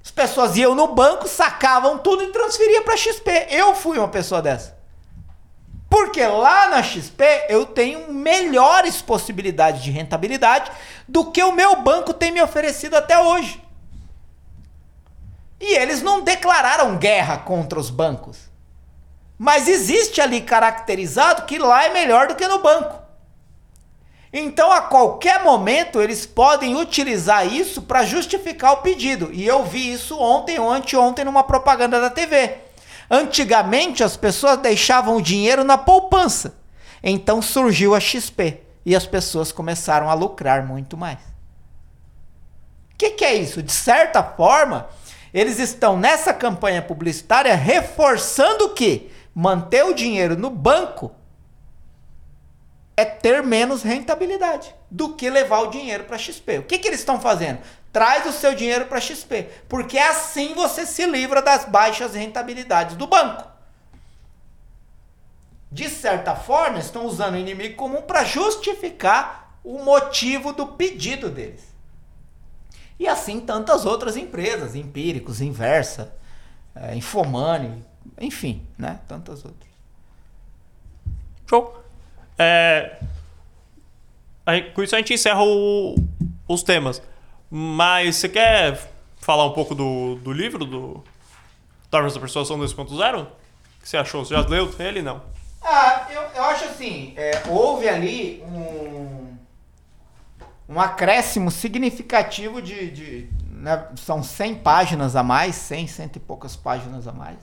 As 0.03 0.09
pessoas 0.09 0.55
iam 0.55 0.73
no 0.73 0.93
banco, 0.93 1.27
sacavam 1.27 1.97
tudo 1.97 2.23
e 2.23 2.31
transferiam 2.31 2.83
para 2.83 2.97
XP. 2.97 3.47
Eu 3.49 3.75
fui 3.75 3.97
uma 3.97 4.07
pessoa 4.07 4.41
dessa. 4.41 4.75
Porque 5.89 6.25
lá 6.25 6.67
na 6.69 6.81
XP 6.81 7.45
eu 7.49 7.65
tenho 7.65 8.11
melhores 8.11 9.01
possibilidades 9.01 9.83
de 9.83 9.91
rentabilidade 9.91 10.71
do 11.07 11.31
que 11.31 11.43
o 11.43 11.51
meu 11.51 11.77
banco 11.77 12.13
tem 12.13 12.31
me 12.31 12.41
oferecido 12.41 12.95
até 12.95 13.19
hoje. 13.19 13.61
E 15.59 15.75
eles 15.75 16.01
não 16.01 16.21
declararam 16.21 16.97
guerra 16.97 17.37
contra 17.37 17.79
os 17.79 17.89
bancos. 17.89 18.49
Mas 19.37 19.67
existe 19.67 20.21
ali 20.21 20.41
caracterizado 20.41 21.43
que 21.43 21.57
lá 21.57 21.85
é 21.85 21.93
melhor 21.93 22.27
do 22.27 22.35
que 22.35 22.47
no 22.47 22.59
banco. 22.59 23.05
Então, 24.37 24.69
a 24.69 24.81
qualquer 24.81 25.43
momento, 25.43 26.01
eles 26.01 26.25
podem 26.25 26.75
utilizar 26.75 27.47
isso 27.47 27.81
para 27.81 28.03
justificar 28.03 28.73
o 28.73 28.77
pedido. 28.81 29.29
E 29.31 29.47
eu 29.47 29.63
vi 29.63 29.93
isso 29.93 30.19
ontem 30.19 30.59
ou 30.59 30.69
anteontem 30.69 31.23
numa 31.23 31.43
propaganda 31.43 32.01
da 32.01 32.09
TV. 32.09 32.64
Antigamente, 33.10 34.03
as 34.03 34.18
pessoas 34.18 34.58
deixavam 34.58 35.18
o 35.18 35.22
dinheiro 35.22 35.64
na 35.64 35.78
poupança. 35.78 36.58
Então 37.03 37.41
surgiu 37.41 37.93
a 37.93 37.99
XP 37.99 38.62
e 38.86 38.95
as 38.95 39.06
pessoas 39.06 39.51
começaram 39.51 40.10
a 40.10 40.14
lucrar 40.14 40.66
muito 40.66 40.97
mais. 40.97 41.20
O 42.93 42.97
que, 42.97 43.12
que 43.12 43.26
é 43.26 43.36
isso? 43.36 43.62
De 43.62 43.72
certa 43.72 44.24
forma, 44.24 44.88
eles 45.34 45.60
estão 45.60 45.97
nessa 45.97 46.34
campanha 46.34 46.82
publicitária 46.82 47.53
reforçando 47.56 48.70
que 48.70 49.12
manter 49.34 49.84
o 49.84 49.93
dinheiro 49.93 50.38
no 50.38 50.49
banco 50.49 51.12
é 52.95 53.03
ter 53.03 53.43
menos 53.43 53.84
rentabilidade 53.84 54.74
do 54.89 55.14
que 55.14 55.30
levar 55.30 55.60
o 55.60 55.68
dinheiro 55.68 56.06
para 56.06 56.18
XP. 56.18 56.60
O 56.60 56.64
que, 56.64 56.80
que 56.80 56.88
eles 56.88 57.01
estão 57.01 57.20
fazendo? 57.20 57.60
Traz 57.95 58.25
o 58.25 58.33
seu 58.33 58.53
dinheiro 58.53 58.87
para 58.87 58.99
XP, 58.99 59.43
porque 59.69 59.97
assim 59.97 60.53
você 60.53 60.85
se 60.85 61.05
livra 61.05 61.41
das 61.41 61.63
baixas 61.63 62.13
rentabilidades 62.13 62.97
do 62.97 63.07
banco. 63.07 63.47
De 65.71 65.87
certa 65.87 66.35
forma, 66.35 66.77
estão 66.77 67.05
usando 67.05 67.35
o 67.35 67.37
inimigo 67.37 67.77
comum 67.77 68.01
para 68.01 68.25
justificar 68.25 69.57
o 69.63 69.81
motivo 69.81 70.51
do 70.51 70.67
pedido 70.67 71.29
deles. 71.29 71.73
E 72.99 73.07
assim 73.07 73.39
tantas 73.39 73.85
outras 73.85 74.17
empresas, 74.17 74.75
Empíricos, 74.75 75.39
Inversa, 75.39 76.13
é, 76.75 76.93
Infomani, 76.97 77.81
enfim, 78.19 78.67
né? 78.77 78.99
Tantas 79.07 79.45
outras. 79.45 79.71
Show. 81.49 81.81
É, 82.37 82.99
com 84.73 84.83
isso 84.83 84.93
a 84.95 84.97
gente 84.97 85.13
encerra 85.13 85.41
o, 85.41 85.95
os 86.45 86.61
temas. 86.61 87.01
Mas 87.49 88.17
você 88.17 88.29
quer 88.29 88.91
falar 89.17 89.45
um 89.45 89.53
pouco 89.53 89.73
do, 89.73 90.15
do 90.15 90.31
livro, 90.31 90.65
do 90.65 91.03
Torres 91.89 92.13
da 92.13 92.19
Persuasão 92.19 92.57
2.0? 92.59 93.23
O 93.23 93.27
que 93.81 93.89
você 93.89 93.97
achou? 93.97 94.25
Você 94.25 94.33
já 94.33 94.41
leu 94.41 94.73
ele? 94.79 95.01
Não. 95.01 95.21
Ah, 95.61 96.07
eu, 96.11 96.21
eu 96.35 96.43
acho 96.43 96.65
assim, 96.65 97.13
é, 97.17 97.43
houve 97.47 97.89
ali 97.89 98.43
um, 98.47 99.35
um 100.69 100.79
acréscimo 100.79 101.49
significativo 101.49 102.61
de, 102.61 102.91
de 102.91 103.29
né, 103.49 103.87
são 103.95 104.21
100 104.21 104.55
páginas 104.55 105.15
a 105.15 105.23
mais, 105.23 105.55
100, 105.55 105.87
cento 105.87 106.15
e 106.17 106.19
poucas 106.19 106.55
páginas 106.55 107.07
a 107.07 107.11
mais. 107.11 107.37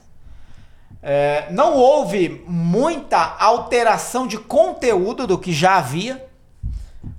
É, 1.01 1.51
não 1.51 1.73
houve 1.73 2.41
muita 2.47 3.35
alteração 3.37 4.25
de 4.25 4.37
conteúdo 4.37 5.27
do 5.27 5.37
que 5.37 5.51
já 5.51 5.75
havia. 5.75 6.25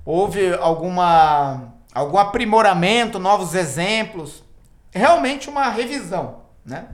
Houve 0.03 0.53
alguma, 0.55 1.74
algum 1.95 2.17
aprimoramento, 2.17 3.17
novos 3.17 3.55
exemplos. 3.55 4.43
Realmente 4.91 5.49
uma 5.49 5.69
revisão, 5.69 6.41
né? 6.63 6.89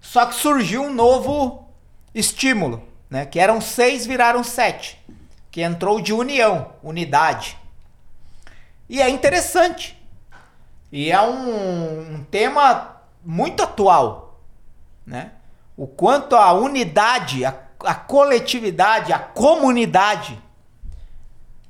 Só 0.00 0.26
que 0.26 0.34
surgiu 0.34 0.82
um 0.84 0.92
novo 0.92 1.66
estímulo, 2.14 2.86
né? 3.08 3.24
Que 3.24 3.40
eram 3.40 3.60
seis, 3.60 4.06
viraram 4.06 4.44
sete. 4.44 5.02
Que 5.50 5.62
entrou 5.62 6.00
de 6.00 6.12
união, 6.12 6.74
unidade. 6.82 7.58
E 8.88 9.00
é 9.00 9.08
interessante. 9.08 9.98
E 10.92 11.10
é 11.10 11.20
um, 11.20 12.14
um 12.14 12.24
tema 12.30 12.96
muito 13.24 13.62
atual, 13.62 14.40
né? 15.06 15.32
O 15.76 15.86
quanto 15.86 16.36
a 16.36 16.52
unidade, 16.52 17.44
a, 17.44 17.54
a 17.84 17.94
coletividade, 17.94 19.12
a 19.12 19.18
comunidade 19.18 20.38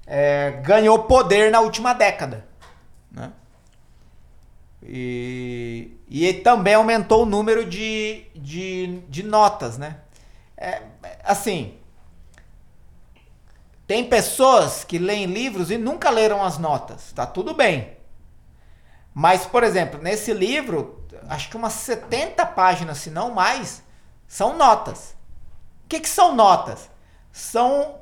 é, 0.09 0.52
ganhou 0.62 1.00
poder 1.00 1.50
na 1.50 1.61
última 1.61 1.92
década, 1.92 2.46
né? 3.12 3.30
E, 4.82 5.92
e 6.09 6.32
também 6.32 6.74
aumentou 6.74 7.24
o 7.24 7.26
número 7.26 7.68
de, 7.68 8.24
de, 8.34 9.00
de 9.09 9.22
notas, 9.22 9.76
né? 9.76 9.98
É, 10.56 10.82
assim, 11.22 11.78
tem 13.86 14.09
pessoas 14.09 14.82
que 14.82 14.98
leem 14.98 15.26
livros 15.26 15.70
e 15.70 15.76
nunca 15.76 16.09
leram 16.09 16.42
as 16.42 16.56
notas, 16.56 17.12
tá 17.12 17.26
tudo 17.26 17.52
bem. 17.52 17.98
Mas, 19.12 19.44
por 19.44 19.62
exemplo, 19.62 20.00
nesse 20.00 20.32
livro, 20.32 21.04
acho 21.28 21.50
que 21.50 21.56
umas 21.56 21.74
70 21.74 22.46
páginas, 22.46 22.98
se 22.98 23.11
não 23.11 23.34
mais, 23.34 23.82
são 24.26 24.56
notas. 24.56 25.16
O 25.84 25.88
que, 25.88 26.00
que 26.00 26.09
são 26.09 26.34
notas? 26.34 26.88
São 27.30 27.98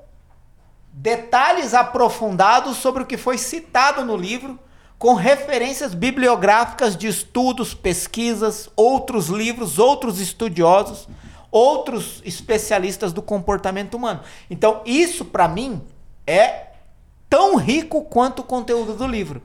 detalhes 0.98 1.74
aprofundados 1.74 2.78
sobre 2.78 3.02
o 3.02 3.06
que 3.06 3.18
foi 3.18 3.36
citado 3.36 4.02
no 4.02 4.16
livro, 4.16 4.58
com 4.98 5.12
referências 5.12 5.92
bibliográficas 5.92 6.96
de 6.96 7.06
estudos, 7.06 7.74
pesquisas, 7.74 8.70
outros 8.74 9.28
livros, 9.28 9.78
outros 9.78 10.18
estudiosos, 10.18 11.06
outros 11.50 12.22
especialistas 12.24 13.12
do 13.12 13.20
comportamento 13.20 13.94
humano. 13.94 14.20
Então, 14.50 14.80
isso 14.86 15.26
para 15.26 15.46
mim 15.46 15.82
é 16.26 16.68
tão 17.28 17.56
rico 17.56 18.02
quanto 18.06 18.38
o 18.38 18.44
conteúdo 18.44 18.94
do 18.94 19.06
livro 19.06 19.42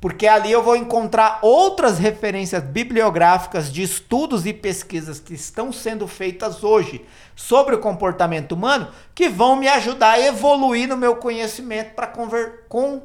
porque 0.00 0.26
ali 0.26 0.50
eu 0.50 0.62
vou 0.62 0.76
encontrar 0.76 1.40
outras 1.42 1.98
referências 1.98 2.62
bibliográficas 2.62 3.70
de 3.70 3.82
estudos 3.82 4.46
e 4.46 4.52
pesquisas 4.52 5.20
que 5.20 5.34
estão 5.34 5.70
sendo 5.70 6.08
feitas 6.08 6.64
hoje 6.64 7.04
sobre 7.36 7.74
o 7.74 7.80
comportamento 7.80 8.52
humano 8.52 8.88
que 9.14 9.28
vão 9.28 9.56
me 9.56 9.68
ajudar 9.68 10.12
a 10.12 10.20
evoluir 10.20 10.88
no 10.88 10.96
meu 10.96 11.16
conhecimento 11.16 11.94
para 11.94 12.06
conver... 12.06 12.64
com 12.68 13.02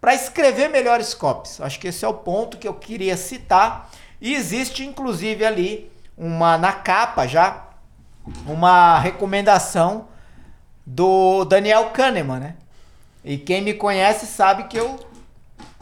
para 0.00 0.14
escrever 0.14 0.70
melhores 0.70 1.12
copies. 1.12 1.60
Acho 1.60 1.78
que 1.78 1.88
esse 1.88 2.06
é 2.06 2.08
o 2.08 2.14
ponto 2.14 2.56
que 2.56 2.66
eu 2.66 2.72
queria 2.72 3.16
citar 3.16 3.90
e 4.20 4.34
existe 4.34 4.84
inclusive 4.84 5.44
ali 5.44 5.90
uma 6.16 6.58
na 6.58 6.72
capa 6.72 7.26
já 7.26 7.66
uma 8.46 8.98
recomendação 8.98 10.08
do 10.84 11.44
Daniel 11.44 11.90
Kahneman, 11.90 12.38
né? 12.38 12.56
E 13.24 13.36
quem 13.36 13.62
me 13.62 13.74
conhece 13.74 14.26
sabe 14.26 14.64
que 14.64 14.78
eu 14.78 14.98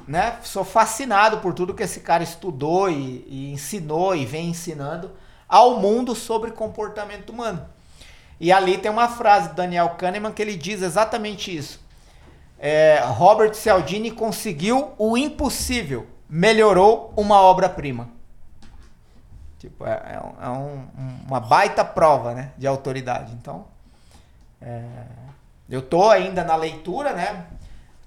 né? 0.09 0.39
Sou 0.43 0.65
fascinado 0.65 1.39
por 1.39 1.53
tudo 1.53 1.75
que 1.75 1.83
esse 1.83 2.01
cara 2.01 2.25
estudou 2.25 2.91
e, 2.91 3.27
e 3.29 3.53
ensinou 3.53 4.17
e 4.17 4.25
vem 4.25 4.49
ensinando 4.49 5.11
ao 5.47 5.79
mundo 5.79 6.15
sobre 6.15 6.51
comportamento 6.51 7.29
humano. 7.31 7.69
E 8.41 8.51
ali 8.51 8.79
tem 8.79 8.91
uma 8.91 9.09
frase 9.09 9.51
do 9.51 9.55
Daniel 9.55 9.91
Kahneman 9.91 10.33
que 10.33 10.41
ele 10.41 10.57
diz 10.57 10.81
exatamente 10.81 11.55
isso. 11.55 11.87
É, 12.59 13.01
Robert 13.05 13.55
Cialdini 13.55 14.11
conseguiu 14.11 14.93
o 14.97 15.17
impossível, 15.17 16.07
melhorou 16.29 17.13
uma 17.15 17.41
obra-prima. 17.43 18.09
Tipo, 19.59 19.85
é, 19.87 19.91
é, 19.91 20.47
é 20.47 20.49
um, 20.49 20.87
uma 21.27 21.41
baita 21.41 21.85
prova 21.85 22.33
né, 22.33 22.53
de 22.57 22.67
autoridade. 22.67 23.33
Então, 23.35 23.67
é, 24.61 24.85
eu 25.69 25.83
tô 25.83 26.09
ainda 26.09 26.43
na 26.45 26.57
leitura, 26.57 27.13
né? 27.13 27.47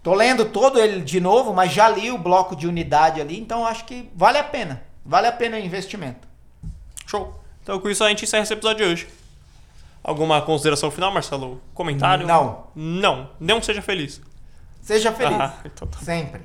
Tô 0.04 0.16
lendo 0.16 0.46
todo 0.46 0.80
ele 0.80 1.02
de 1.02 1.20
novo, 1.20 1.54
mas 1.54 1.72
já 1.72 1.88
li 1.88 2.12
o 2.12 2.18
bloco 2.18 2.56
de 2.56 2.68
unidade 2.68 3.22
ali, 3.22 3.40
então 3.40 3.66
acho 3.66 3.86
que 3.86 4.10
vale 4.16 4.38
a 4.38 4.44
pena. 4.44 4.82
Vale 5.06 5.28
a 5.28 5.32
pena 5.32 5.58
o 5.58 5.60
investimento. 5.60 6.28
Show. 7.06 7.40
Então 7.62 7.80
com 7.80 7.90
isso 7.90 8.04
a 8.04 8.10
gente 8.10 8.26
encerra 8.26 8.44
esse 8.44 8.54
episódio 8.54 8.86
de 8.86 8.92
hoje. 8.92 9.08
Alguma 10.04 10.42
consideração 10.42 10.90
final, 10.90 11.14
Marcelo? 11.14 11.62
Comentário? 11.74 12.26
Não. 12.26 12.68
Não. 12.76 13.30
Não 13.40 13.62
seja 13.62 13.82
feliz. 13.82 14.20
Seja 14.82 15.12
feliz. 15.12 15.40
Ah, 15.40 15.60
então 15.66 15.88
tá. 15.88 16.00
Sempre. 16.00 16.42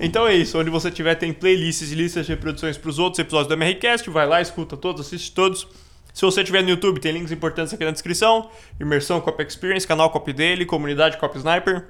Então 0.00 0.26
é 0.26 0.34
isso. 0.34 0.58
Onde 0.58 0.68
você 0.68 0.90
tiver, 0.90 1.14
tem 1.14 1.32
playlists 1.32 1.92
e 1.92 1.94
listas 1.94 2.26
de 2.26 2.32
reproduções 2.32 2.76
para 2.76 2.90
os 2.90 2.98
outros 2.98 3.20
episódios 3.20 3.48
do 3.48 3.54
MRCast. 3.54 4.10
Vai 4.10 4.26
lá, 4.26 4.40
escuta 4.40 4.76
todos, 4.76 5.06
assiste 5.06 5.32
todos. 5.32 5.66
Se 6.12 6.22
você 6.22 6.42
tiver 6.42 6.62
no 6.62 6.70
YouTube, 6.70 6.98
tem 6.98 7.12
links 7.12 7.30
importantes 7.30 7.72
aqui 7.72 7.84
na 7.84 7.92
descrição. 7.92 8.50
Imersão 8.80 9.20
Copy 9.20 9.44
Experience, 9.44 9.86
canal 9.86 10.10
Copy 10.10 10.32
dele, 10.32 10.66
comunidade 10.66 11.18
Copy 11.18 11.38
Sniper. 11.38 11.86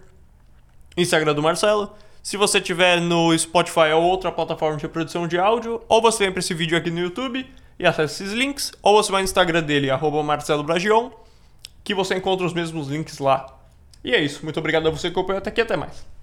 Instagram 0.97 1.35
do 1.35 1.43
Marcelo. 1.43 1.93
Se 2.23 2.37
você 2.37 2.61
tiver 2.61 3.01
no 3.01 3.37
Spotify 3.39 3.93
ou 3.95 4.03
outra 4.03 4.33
plataforma 4.33 4.77
de 4.77 4.83
reprodução 4.83 5.29
de 5.29 5.39
áudio, 5.39 5.81
ou 5.89 6.03
você 6.03 6.25
vem 6.25 6.33
para 6.33 6.41
esse 6.41 6.55
vídeo 6.55 6.77
aqui 6.77 6.91
no 6.91 6.99
YouTube 6.99 7.47
e 7.79 7.87
acessa 7.87 8.25
esses 8.25 8.33
links, 8.33 8.73
ou 8.83 9.01
você 9.01 9.13
vai 9.13 9.23
no 9.23 9.27
Instagram 9.27 9.63
dele, 9.63 9.91
arroba 9.91 10.23
Marcelo 10.23 10.63
Bragion, 10.63 11.11
que 11.85 11.95
você 11.95 12.17
encontra 12.17 12.45
os 12.45 12.53
mesmos 12.53 12.89
links 12.89 13.19
lá. 13.19 13.47
E 14.03 14.15
é 14.15 14.21
isso. 14.21 14.43
Muito 14.43 14.59
obrigado 14.59 14.89
a 14.89 14.91
você 14.91 15.09
que 15.09 15.19
acompanhou 15.19 15.39
até 15.39 15.51
aqui. 15.51 15.61
Até 15.61 15.77
mais. 15.77 16.16